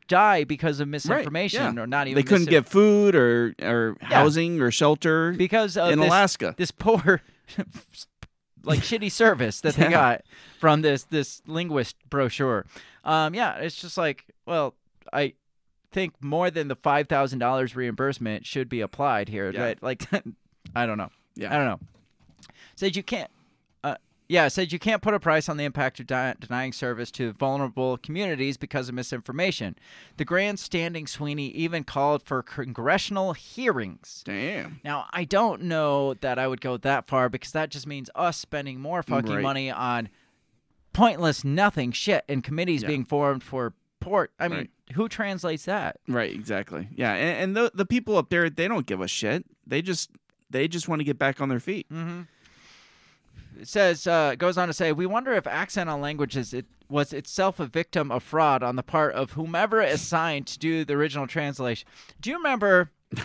[0.07, 1.81] die because of misinformation yeah.
[1.81, 2.15] or not even?
[2.15, 6.53] They couldn't get food or or housing or shelter because of in this, Alaska.
[6.57, 7.21] This poor,
[8.63, 9.91] like shitty service that they Yeah.
[9.91, 10.21] got
[10.59, 12.65] from this this linguist brochure.
[13.03, 14.75] Um, yeah, it's just like, well,
[15.11, 15.33] I
[15.91, 19.51] think more than the five thousand dollars reimbursement should be applied here.
[19.51, 19.61] Yeah.
[19.63, 19.83] Right?
[19.83, 20.05] Like,
[20.75, 21.09] I don't know.
[21.35, 21.53] Yeah.
[21.53, 21.79] I don't know.
[22.75, 23.29] Said you can't.
[23.83, 23.95] Uh,
[24.27, 27.31] yeah, said you can't put a price on the impact of di- denying service to
[27.33, 29.75] vulnerable communities because of misinformation.
[30.17, 34.21] The grandstanding Sweeney even called for congressional hearings.
[34.25, 34.79] Damn.
[34.83, 38.37] Now, I don't know that I would go that far because that just means us
[38.37, 39.41] spending more fucking Right.
[39.41, 40.09] money on
[40.93, 42.87] pointless nothing shit and committees Yeah.
[42.89, 44.31] being formed for port.
[44.39, 44.69] I mean, Right.
[44.93, 45.97] Who translates that?
[46.07, 46.33] Right.
[46.33, 46.87] Exactly.
[46.95, 47.13] Yeah.
[47.13, 49.45] And, and the the people up there, they don't give a shit.
[49.65, 50.09] They just
[50.49, 51.87] they just want to get back on their feet.
[51.91, 52.21] Mm-hmm.
[53.61, 57.13] it says uh, goes on to say, we wonder if accent on languages it was
[57.13, 61.27] itself a victim of fraud on the part of whomever assigned to do the original
[61.27, 61.87] translation.
[62.19, 62.91] Do you remember?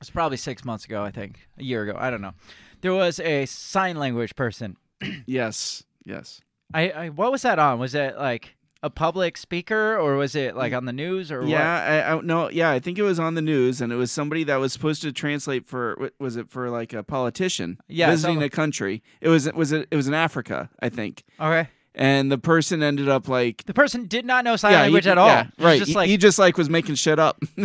[0.00, 1.96] It's probably six months ago, I think, a year ago.
[1.98, 2.34] I don't know.
[2.82, 4.76] There was a sign language person.
[5.26, 5.84] Yes.
[6.04, 6.42] Yes.
[6.74, 7.78] I, I what was that on?
[7.78, 11.48] Was it like a public speaker or was it like on the news or what?
[11.48, 14.12] Yeah, I, I no, yeah, I think it was on the news, and it was
[14.12, 16.10] somebody that was supposed to translate for.
[16.18, 19.02] Was it for like a politician Yeah, visiting a country?
[19.22, 21.68] It was it was it it was in Africa, I think, Okay.
[21.94, 25.10] and the person ended up like The person did not know sign yeah, language he,
[25.10, 25.28] at all.
[25.28, 25.78] yeah, right.
[25.78, 27.40] Just he, like he just like was making shit up.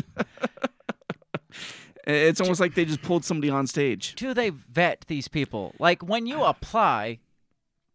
[2.08, 4.16] it's almost like they just pulled somebody on stage.
[4.16, 5.76] do they vet these people?
[5.80, 7.20] Like when you apply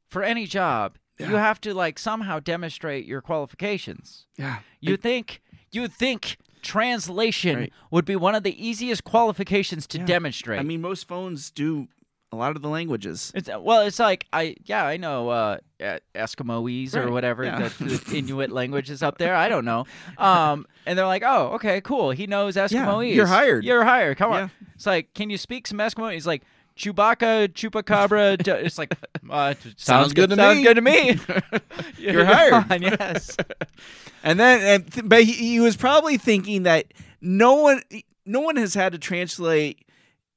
[0.09, 4.27] for any job, you have to like somehow demonstrate your qualifications.
[4.37, 5.41] Yeah, You think
[5.71, 7.73] you think translation Right.
[7.91, 10.05] would be one of the easiest qualifications to Yeah.
[10.07, 10.61] demonstrate.
[10.61, 11.89] I mean, most phones do
[12.33, 13.31] a lot of the languages.
[13.35, 17.69] it's well, it's like I yeah I know uh, uh, Eskimoese or whatever yeah.
[17.79, 19.37] the, the Inuit language is up there.
[19.37, 19.87] I don't know.
[20.19, 22.11] Um, and they're like, oh, okay, cool.
[22.11, 23.15] He knows Eskimoese.
[23.15, 23.65] you're hired.
[23.65, 24.17] You're hired.
[24.19, 24.39] Come on.
[24.39, 24.49] Yeah.
[24.75, 26.13] It's like, can you speak some Eskimo?
[26.13, 26.43] He's like.
[26.77, 28.47] Chewbacca, Chupacabra.
[28.65, 28.95] it's like
[29.31, 30.43] uh, sounds, good to me.
[30.43, 30.65] sounds me.
[30.65, 31.21] good to me.
[31.99, 32.71] You're hired.
[32.71, 33.37] on, yes.
[34.23, 36.87] And then, and th- but he, he was probably thinking that
[37.21, 37.83] no one,
[38.27, 39.81] no one has had to translate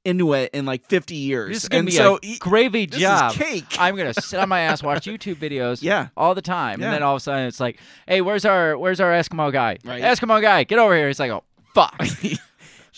[0.05, 1.49] Inuit in like 50 years.
[1.53, 3.33] This is gonna and be so a gravy job.
[3.33, 3.65] cake.
[3.77, 6.09] I'm gonna sit on my ass, watch YouTube videos, Yeah.
[6.15, 6.85] all the time, Yeah.
[6.88, 7.77] and then all of a sudden it's like,
[8.07, 9.77] hey, where's our where's our Eskimo guy?
[9.83, 10.01] Right.
[10.01, 11.07] Eskimo guy, get over here.
[11.07, 12.01] He's like, oh fuck.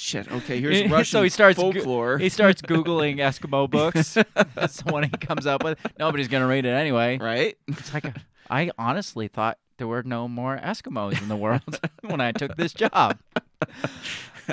[0.02, 0.32] Shit.
[0.32, 2.18] Okay, here's Russian so he starts go- folklore.
[2.20, 4.14] he starts googling Eskimo books.
[4.56, 5.78] That's the one he comes up with.
[6.00, 7.18] Nobody's gonna read it anyway.
[7.18, 7.58] right?
[7.68, 8.06] It's like
[8.50, 12.74] I honestly thought there were no more Eskimos in the world when I took this
[12.74, 13.18] job.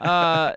[0.00, 0.52] Uh,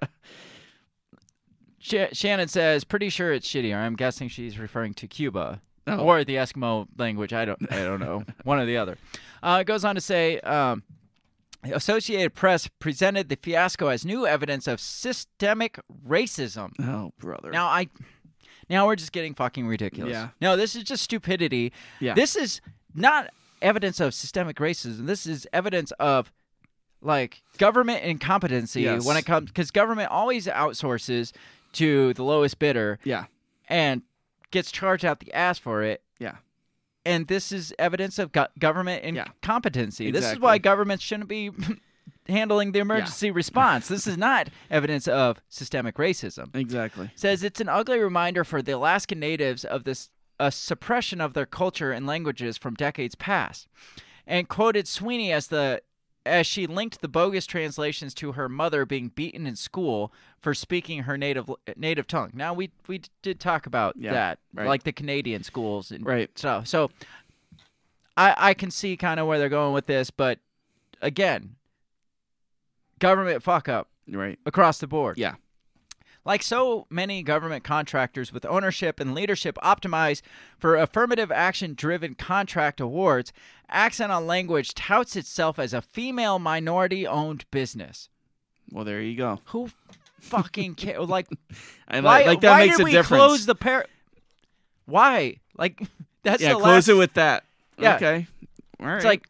[1.78, 6.00] Sh- Shannon says, "Pretty sure it's shittier." I'm guessing she's referring to Cuba Oh.
[6.00, 7.32] or the Eskimo language.
[7.32, 7.72] I don't.
[7.72, 8.24] I don't know.
[8.44, 8.98] One or the other.
[9.42, 10.40] Uh, it goes on to say.
[10.42, 10.84] Um,
[11.64, 16.72] Associated Press presented the fiasco as new evidence of systemic racism.
[16.80, 17.52] Oh, brother.
[17.52, 17.90] Now I
[18.70, 20.12] now we're just getting fucking ridiculous.
[20.12, 20.30] Yeah.
[20.40, 21.74] No, this is just stupidity.
[22.00, 22.14] Yeah.
[22.14, 22.62] This is
[22.94, 23.30] not
[23.62, 25.06] evidence of systemic racism.
[25.06, 26.32] This is evidence of
[27.02, 29.06] like government incompetency Yes.
[29.06, 31.32] when it comes because government always outsources
[31.74, 33.26] to the lowest bidder yeah.
[33.68, 34.02] and
[34.52, 36.02] gets charged out the ass for it.
[36.20, 36.36] Yeah.
[37.06, 39.26] And this is evidence of go- government Yeah.
[39.26, 40.12] incompetency.
[40.12, 41.52] This is why governments shouldn't be
[42.28, 43.88] handling the emergency response.
[43.88, 47.10] This is not evidence of systemic racism Exactly.
[47.16, 50.10] says it's an ugly reminder for the Alaskan natives of this
[50.42, 53.68] a suppression of their culture and languages from decades past,
[54.26, 55.82] and quoted Sweeney as the
[56.30, 61.04] as she linked the bogus translations to her mother being beaten in school for speaking
[61.04, 62.32] her native native tongue.
[62.34, 64.68] Now we we did talk about Yeah, that, right.
[64.68, 66.30] like the Canadian schools and Right.
[66.38, 66.68] stuff.
[66.68, 66.92] So
[68.16, 70.40] I I can see kind of where they're going with this, but
[71.02, 71.56] again,
[73.00, 74.40] government fuck up Right.
[74.46, 75.18] across the board.
[75.18, 75.36] Yeah.
[76.30, 80.22] Like so many government contractors with ownership and leadership optimized
[80.60, 83.34] for affirmative action driven contract awards,
[83.68, 88.10] Accent on Language touts itself as a female minority owned business.
[88.72, 89.40] Well, there you go.
[89.46, 89.72] Who
[90.20, 91.02] fucking care?
[91.04, 91.26] Like,
[91.88, 93.24] I why, like, that why makes did a we difference.
[93.24, 93.86] close the pair?
[94.86, 95.38] Why?
[95.58, 95.82] Like,
[96.24, 96.90] that's yeah, the close last.
[96.90, 97.44] it with that.
[97.80, 97.96] Yeah.
[97.96, 98.28] Okay.
[98.80, 98.98] All right.
[98.98, 99.28] It's like,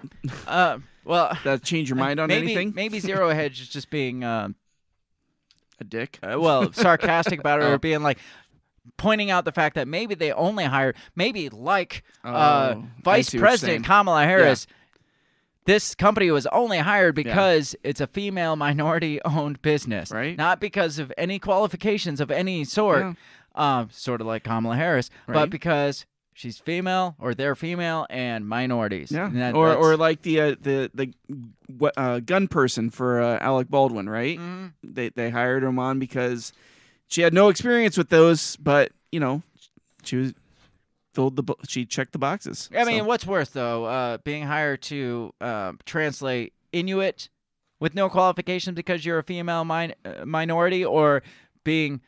[0.47, 2.74] uh, well, that change your mind on maybe anything?
[2.76, 4.56] maybe Zero Hedge is just being um,
[5.80, 6.20] A dick.
[6.24, 7.78] uh, well sarcastic about it or Oh.
[7.78, 8.18] being like
[8.98, 13.38] pointing out the fact that maybe they only hired maybe like uh, Oh, vice see
[13.38, 14.68] what you're president kamala harris
[15.66, 17.24] this company was only hired Yeah.
[17.24, 20.38] because it's a female minority owned business Right.
[20.38, 23.14] not because of any qualifications of any sort Yeah.
[23.80, 26.06] um, sort of like kamala harris but because
[26.40, 29.26] she's female or they're female and minorities Yeah.
[29.28, 33.38] And that- or that's- or like the uh, the the uh, gun person for uh,
[33.42, 34.40] Alec Baldwin, right?
[34.40, 34.74] Mhm.
[34.84, 36.54] They they hired him on because
[37.08, 39.42] she had no experience with those, but you know,
[40.04, 40.34] she was
[41.14, 42.70] filled the bo- she checked the boxes.
[42.76, 47.30] I mean, So, what's worse though, uh, being hired to um, translate Inuit
[47.80, 51.22] with no qualifications because you're a female min- uh, minority, or
[51.64, 52.00] being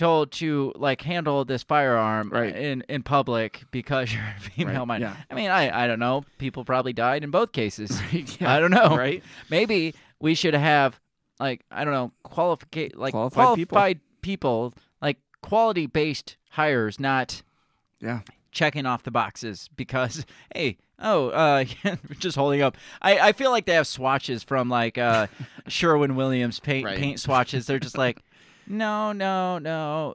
[0.00, 2.54] told to like handle this firearm Right.
[2.56, 5.18] in in public because you're a female Right, minority.
[5.18, 5.24] yeah.
[5.30, 6.24] I mean, I I don't know.
[6.38, 8.00] People probably died in both cases.
[8.40, 8.96] yeah, I don't know.
[8.96, 9.22] right?
[9.50, 10.98] Maybe we should have
[11.38, 14.00] like I don't know qualifica- like Qualified people.
[14.22, 17.42] people, like quality based hires, not
[18.00, 18.20] Yeah.
[18.52, 21.64] checking off the boxes because hey oh uh
[22.18, 25.26] just holding up i i feel like they have swatches from like uh
[25.68, 26.98] sherwin williams paint Right.
[26.98, 28.18] paint swatches they're just like
[28.70, 30.14] no no no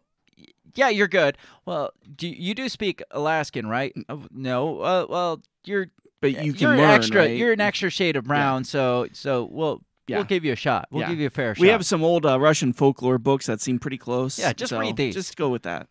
[0.78, 1.38] yeah, you're good.
[1.66, 3.93] Well, do you do speak Alaskan, right?
[4.10, 4.82] Oh, no.
[4.82, 5.88] Uh, well, you're
[6.20, 7.22] But you can are learn, extra.
[7.22, 7.38] right?
[7.38, 10.18] You're an extra shade of brown, so so we'll Yeah.
[10.18, 10.88] we'll give you a shot.
[10.91, 11.10] We'll Yeah.
[11.12, 11.62] give you a fair shot.
[11.62, 14.38] We have some old uh, Russian folklore books that seem pretty close.
[14.38, 15.14] Yeah, just so read these.
[15.14, 15.88] Just go with that.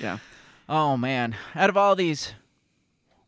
[0.00, 0.18] Yeah.
[0.68, 2.32] Oh man, out of all these,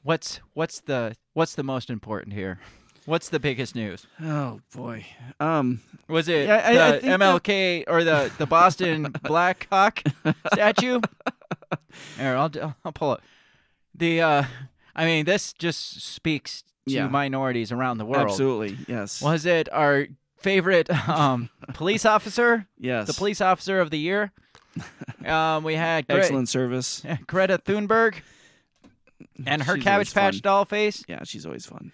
[0.04, 2.60] what's what's the what's the most important here?
[3.06, 4.06] What's the biggest news?
[4.22, 5.04] Oh boy.
[5.40, 5.80] Um.
[6.08, 6.62] Was it Yeah,
[6.94, 10.02] I- the MLK or the the Boston Black Hawk
[10.52, 11.00] statue?
[12.18, 12.50] Here, I'll
[12.84, 13.20] I'll pull it.
[13.94, 14.44] The uh,
[14.96, 17.08] I mean, this just speaks to Yeah.
[17.08, 18.28] minorities around the world.
[18.30, 18.76] Absolutely.
[18.88, 19.20] Yes.
[19.22, 20.06] Was it our
[20.38, 22.66] favorite um, police officer?
[22.78, 23.06] Yes.
[23.06, 24.32] The police officer of the year.
[25.24, 27.02] Um, we had Gre- Excellent service.
[27.26, 28.16] Greta Thunberg
[29.46, 30.40] and her She's Cabbage Patch fun.
[30.42, 31.02] doll face.
[31.08, 31.92] Yeah, she's always fun.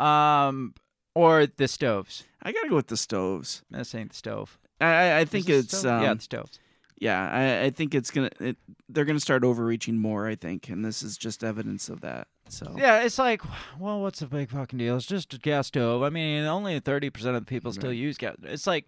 [0.00, 0.74] Um,
[1.14, 2.24] or the stoves.
[2.42, 3.62] I gotta go with the stoves.
[3.70, 4.58] This ain't the stove.
[4.80, 6.58] I I, think it's um, yeah, the stoves.
[6.98, 7.28] yeah.
[7.30, 8.30] I, I think it's gonna.
[8.40, 8.56] It,
[8.88, 10.26] they're gonna start overreaching more.
[10.26, 12.28] I think, and this is just evidence of that.
[12.48, 13.42] So Yeah, it's like,
[13.78, 14.96] well, what's the big fucking deal?
[14.96, 16.02] It's just a gas stove.
[16.02, 18.36] I mean, only thirty percent of the people still use gas.
[18.44, 18.86] It's like,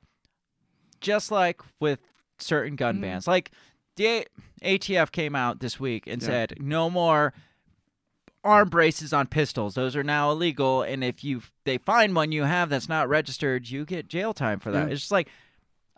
[1.01, 2.01] just like with
[2.39, 3.01] certain gun Mm.
[3.03, 3.27] bans.
[3.27, 3.51] Like
[3.97, 6.27] the A- ATF came out this week and Yeah.
[6.29, 7.35] said no more
[8.45, 9.75] arm braces on pistols.
[9.75, 13.69] Those are now illegal, and if you they find one you have that's not registered,
[13.69, 14.89] you get jail time for that.
[14.89, 14.93] Yeah.
[14.93, 15.29] It's just like,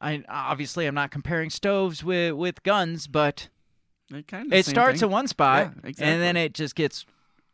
[0.01, 3.49] I obviously I'm not comparing stoves with with guns, but
[4.13, 7.07] it kind of it starts in one spot Yeah, and then it just gets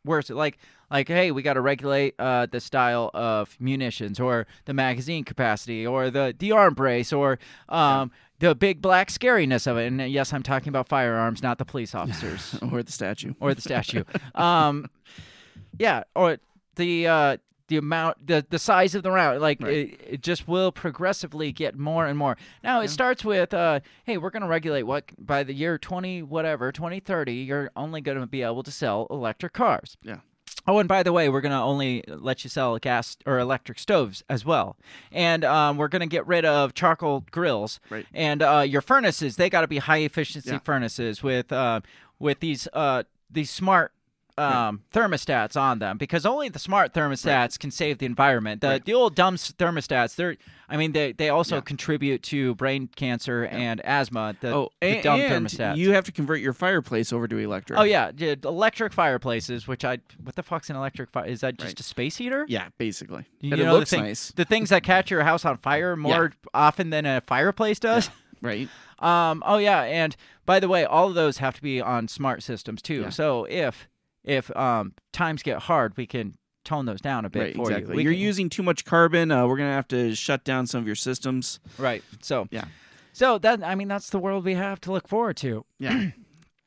[0.04, 0.58] worse like
[0.90, 5.86] like hey we got to regulate uh, the style of munitions or the magazine capacity
[5.86, 7.38] or the the arm brace or
[7.68, 8.10] um,
[8.40, 9.86] the big black scariness of it.
[9.86, 12.56] And uh, yes i'm talking about firearms not the police officers.
[12.72, 13.34] Or the statue.
[13.40, 14.04] or the statue.
[14.34, 14.88] Um,
[15.78, 16.38] yeah or
[16.76, 17.36] the uh,
[17.68, 19.72] the amount the the size of the round like Right.
[19.72, 22.36] it, it just will progressively get more and more.
[22.64, 26.22] Now it starts with uh hey we're going to regulate what by the year 20
[26.24, 29.96] whatever 2030 you're only going to be able to sell electric cars.
[30.02, 30.18] Yeah.
[30.66, 33.78] Oh, and by the way, we're going to only let you sell gas or electric
[33.78, 34.76] stoves as well.
[35.10, 37.80] And um, we're going to get rid of charcoal grills.
[37.88, 38.06] Right.
[38.12, 40.58] And uh, your furnaces, they got to be high efficiency Yeah.
[40.58, 41.80] furnaces with uh,
[42.18, 43.92] with these uh, these smart
[44.38, 48.60] um, thermostats on them because only the smart thermostats can save the environment.
[48.60, 48.84] The Right.
[48.84, 50.36] the old dumb thermostats, they're
[50.68, 51.60] I mean they they also Yeah.
[51.62, 54.36] contribute to brain cancer and asthma.
[54.40, 55.76] The, Oh, the and, dumb and thermostats.
[55.76, 57.78] you have to convert your fireplace over to electric.
[57.78, 59.66] Oh yeah, yeah, electric fireplaces.
[59.66, 61.26] Which I what the fuck's an electric fire?
[61.26, 61.80] Is that just Right.
[61.80, 62.44] a space heater?
[62.48, 63.24] Yeah, basically.
[63.40, 65.58] You and know it the looks thing- nice, The things that catch your house on
[65.58, 68.10] fire more often than a fireplace does.
[68.40, 68.68] right?
[69.00, 69.42] Um.
[69.46, 70.14] Oh yeah, and
[70.44, 73.00] by the way, all of those have to be on smart systems too.
[73.00, 73.08] Yeah.
[73.08, 73.88] So if
[74.24, 77.92] if um times get hard, we can tone those down a bit Right, for exactly.
[77.92, 77.96] you.
[77.96, 79.30] We You're can- using too much carbon.
[79.30, 81.58] Uh, we're gonna have to shut down some of your systems.
[81.78, 82.02] right.
[82.22, 82.64] So Yeah.
[83.12, 85.64] So that I mean that's the world we have to look forward to.
[85.78, 86.10] Yeah,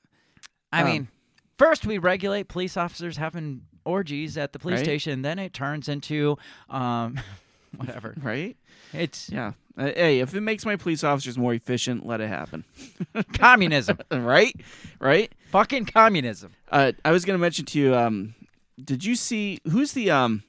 [0.72, 1.08] I Um, mean,
[1.58, 4.86] first we regulate police officers having orgies at the police Right.
[4.86, 6.38] station, then it turns into
[6.70, 7.20] um
[7.78, 8.16] whatever.
[8.22, 8.58] right.
[8.94, 9.54] It's Yeah.
[9.76, 12.64] Uh, hey, if it makes my police officers more efficient, let it happen.
[13.34, 13.98] communism.
[14.12, 14.56] right?
[15.00, 15.32] Right?
[15.50, 16.54] Fucking communism.
[16.72, 17.96] Uh, I was gonna mention to you.
[17.96, 18.36] Um,
[18.84, 20.44] did you see who's the um?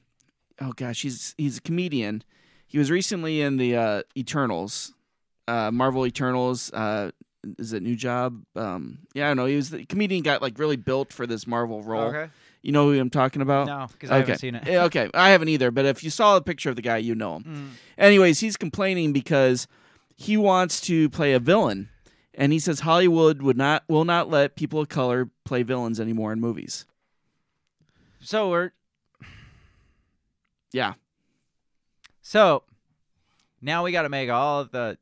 [0.61, 2.23] Oh gosh, he's he's a comedian.
[2.67, 4.93] He was recently in the uh, Eternals,
[5.47, 6.71] uh, Marvel Eternals.
[6.71, 7.11] Uh,
[7.57, 8.43] is it new job?
[8.55, 9.45] Um, yeah, I don't know.
[9.45, 12.11] He was the comedian got like really built for this Marvel role.
[12.65, 13.67] You know who I'm talking about?
[13.67, 14.21] No, because I okay.
[14.21, 14.67] haven't seen it.
[14.67, 15.69] Okay, I haven't either.
[15.69, 17.43] But if you saw a picture of the guy, you know him.
[17.43, 17.69] Mm.
[17.95, 19.67] Anyways, he's complaining because
[20.15, 21.89] he wants to play a villain,
[22.33, 26.33] and he says Hollywood would not will not let people of color play villains anymore
[26.33, 26.87] in movies.
[28.19, 28.71] So we're
[30.73, 30.95] Yeah,
[32.23, 32.63] so
[33.61, 34.97] now we got to make all of the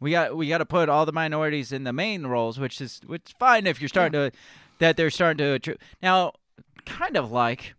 [0.00, 3.00] we got we got to put all the minorities in the main roles, which is
[3.06, 4.36] which is fine if you're starting to
[4.80, 6.32] that they're starting to now
[6.86, 7.74] kind of like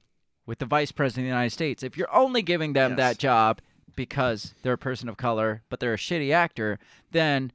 [0.45, 1.83] with the vice president of the United States.
[1.83, 2.97] If you're only giving them Yes.
[2.97, 3.59] that job
[3.95, 6.77] because they're a person of color, but they're a shitty actor,
[7.11, 7.51] then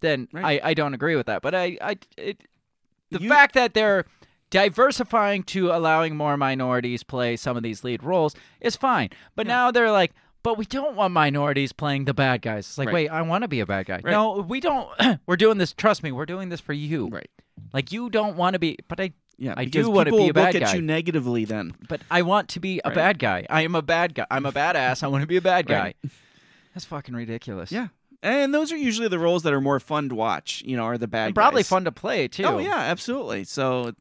[0.00, 0.60] then Right.
[0.64, 1.42] I, I don't agree with that.
[1.42, 2.42] But I I it,
[3.10, 4.04] the You- fact that they're
[4.50, 9.08] diversifying to allowing more minorities play some of these lead roles is fine.
[9.34, 12.66] But now they're like, but we don't want minorities playing the bad guys.
[12.66, 12.94] It's like, Right.
[12.94, 14.00] wait, I want to be a bad guy.
[14.02, 14.10] Right.
[14.10, 14.88] No, we don't.
[15.26, 15.72] we're doing this.
[15.72, 17.08] Trust me, we're doing this for you.
[17.08, 17.30] right.
[17.72, 20.32] Like you don't want to be, but I, Yeah, I do want to be a
[20.34, 21.44] bad look at you negatively.
[21.44, 22.94] Then but I want to be a Right.
[22.94, 23.46] bad guy.
[23.50, 24.26] I am a bad guy.
[24.30, 25.02] I'm a badass.
[25.02, 25.80] I want to be a bad guy.
[25.80, 25.96] Right.
[26.74, 27.70] That's fucking ridiculous.
[27.72, 27.88] yeah,
[28.22, 30.62] and those are usually the roles that are more fun to watch.
[30.64, 31.68] You know, are the bad and probably guys.
[31.68, 32.44] fun to play too.
[32.44, 33.44] Oh yeah, absolutely.
[33.44, 33.92] So,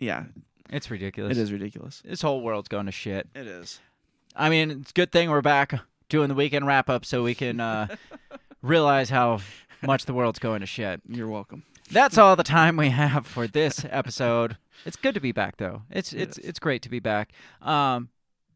[0.00, 0.24] yeah,
[0.70, 1.36] it's ridiculous.
[1.36, 2.02] it is ridiculous.
[2.04, 3.28] This whole world's going to shit.
[3.34, 3.80] It is.
[4.36, 5.74] I mean, it's a good thing we're back
[6.08, 7.86] doing the weekend wrap up so we can uh,
[8.62, 9.40] realize how
[9.82, 11.00] much the world's going to shit.
[11.08, 11.64] You're welcome.
[11.90, 14.56] That's all the time we have for this episode.
[14.84, 15.82] It's good to be back, though.
[15.90, 17.32] It's it's it's great to be back.
[17.62, 18.08] Um,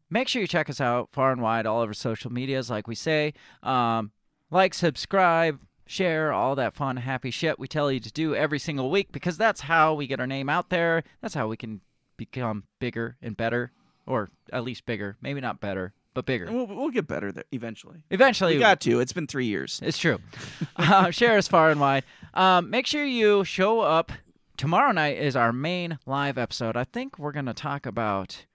[0.09, 2.95] make sure you check us out far and wide, all over social medias, like we
[2.95, 3.33] say.
[3.63, 4.11] Um,
[4.51, 8.89] like, subscribe, share, all that fun, happy shit we tell you to do every single
[8.89, 11.03] week because that's how we get our name out there.
[11.21, 11.81] That's how we can
[12.17, 13.71] become bigger and better,
[14.05, 15.17] or at least bigger.
[15.21, 16.51] Maybe not better, but bigger.
[16.51, 18.03] We'll, we'll get better there eventually.
[18.09, 18.99] Eventually, We got to.
[18.99, 19.79] It's been three years.
[19.83, 20.19] it's true.
[20.75, 22.03] uh, share us far and wide.
[22.33, 24.11] Um, make sure you show up.
[24.57, 26.77] Tomorrow night is our main live episode.
[26.77, 28.45] I think we're going to talk about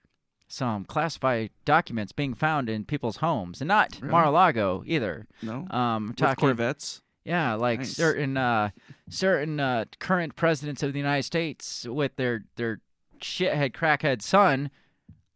[0.47, 4.11] some classified documents being found in people's homes, and not Really?
[4.11, 5.27] Mar-a-Lago either.
[5.41, 5.67] No.
[5.69, 7.01] Um, With Corvettes.
[7.23, 7.91] yeah, like Nice.
[7.95, 8.71] certain uh,
[9.09, 12.79] certain uh, current presidents of the United States with their their
[13.21, 14.71] shithead crackhead son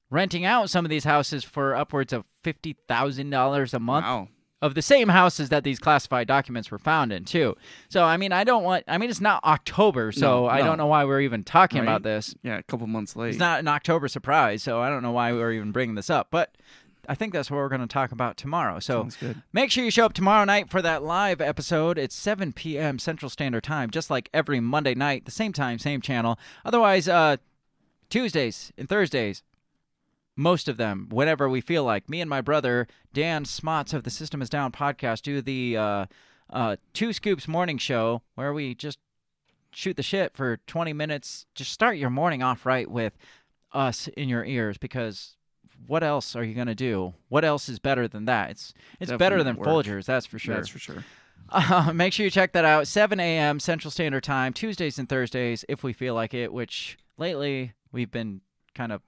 [0.10, 4.28] renting out some of these houses for upwards of fifty thousand dollars a month Wow.
[4.66, 7.56] Of the same houses that these classified documents were found in too.
[7.90, 8.84] So I mean, I don't want.
[8.88, 10.66] I mean, it's not October, so No, I no.
[10.66, 11.86] don't know why we're even talking Right?
[11.86, 12.36] about this.
[12.44, 13.30] Yeah, a couple months late.
[13.30, 16.28] It's not an October surprise, so I don't know why we're even bringing this up.
[16.32, 16.56] But
[17.08, 18.80] I think that's what we're going to talk about tomorrow.
[18.80, 19.08] So
[19.54, 22.00] make sure you show up tomorrow night for that live episode.
[22.00, 22.98] It's 7 p.m.
[22.98, 26.40] Central Standard Time, just like every Monday night, the same time, same channel.
[26.66, 27.38] Otherwise, uh,
[28.10, 29.44] Tuesdays and Thursdays,
[30.36, 32.10] most of them, whenever we feel like.
[32.10, 36.06] Me and my brother, Dan Smots of the System is Down podcast, do the uh,
[36.50, 39.00] uh, Two Scoops morning show where we just
[39.72, 41.46] shoot the shit for 20 minutes.
[41.56, 43.18] Just start your morning off right with
[43.74, 45.36] us in your ears because
[45.88, 47.14] what else are you going to do?
[47.30, 48.52] What else is better than that?
[48.52, 49.68] It's it's Definitely better than work.
[49.68, 50.56] Folgers, that's for sure.
[50.56, 51.04] That's for sure.
[51.50, 52.88] Uh, make sure you check that out.
[52.88, 53.60] 7 a.m.
[53.60, 56.52] Central Standard Time, Tuesdays and Thursdays, if we feel like it.
[56.54, 58.42] Which lately we've been
[58.74, 59.02] kind of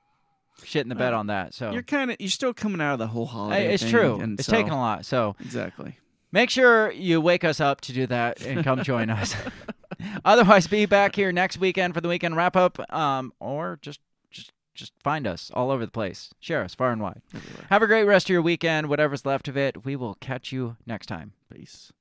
[0.64, 1.54] shitting the bed Well, on that.
[1.54, 3.68] So You're kind of you're still coming out of the whole holiday.
[3.68, 4.20] Hey, it's thing, true.
[4.20, 5.06] And It's so, taken a lot.
[5.06, 5.98] So Exactly.
[6.32, 9.36] make sure you wake us up to do that and come join us.
[10.26, 14.00] Otherwise, be back here next weekend for the weekend wrap up, um, or just
[14.30, 16.30] just just find us all over the place.
[16.40, 17.22] Share us far and wide.
[17.34, 17.66] Everywhere.
[17.70, 19.86] Have a great rest of your weekend, whatever's left of it.
[19.86, 21.34] We will catch you next time.
[21.54, 21.92] Peace.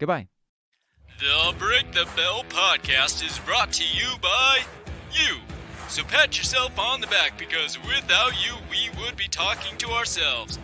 [0.00, 0.28] Goodbye.
[1.20, 4.60] The Break the Bell podcast is brought to you by
[5.12, 5.36] you.
[5.92, 10.58] So pat yourself on the back because without you, we would be talking to ourselves.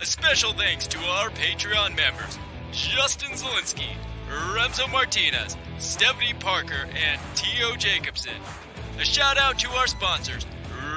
[0.00, 2.36] A special thanks to our Patreon members
[2.72, 3.94] Justin Zielinski,
[4.28, 7.76] Remzo Martinez, Stephanie Parker, and T.O.
[7.76, 8.34] Jacobson.
[8.98, 10.44] A shout out to our sponsors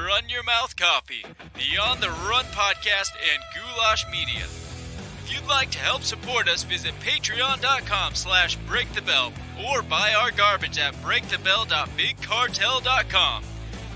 [0.04, 1.24] Run Your Mouth Coffee,
[1.54, 4.46] the On the Run podcast, and Goulash Media.
[4.46, 9.32] If you'd like to help support us, visit patreon.com slash breakthebell
[9.70, 13.44] or buy our garbage at breakthebell.bigcartel.com.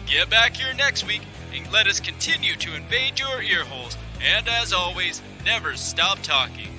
[0.09, 1.21] Get back here next week
[1.53, 3.95] and let us continue to invade your earholes.
[4.19, 6.78] And as always, never stop talking.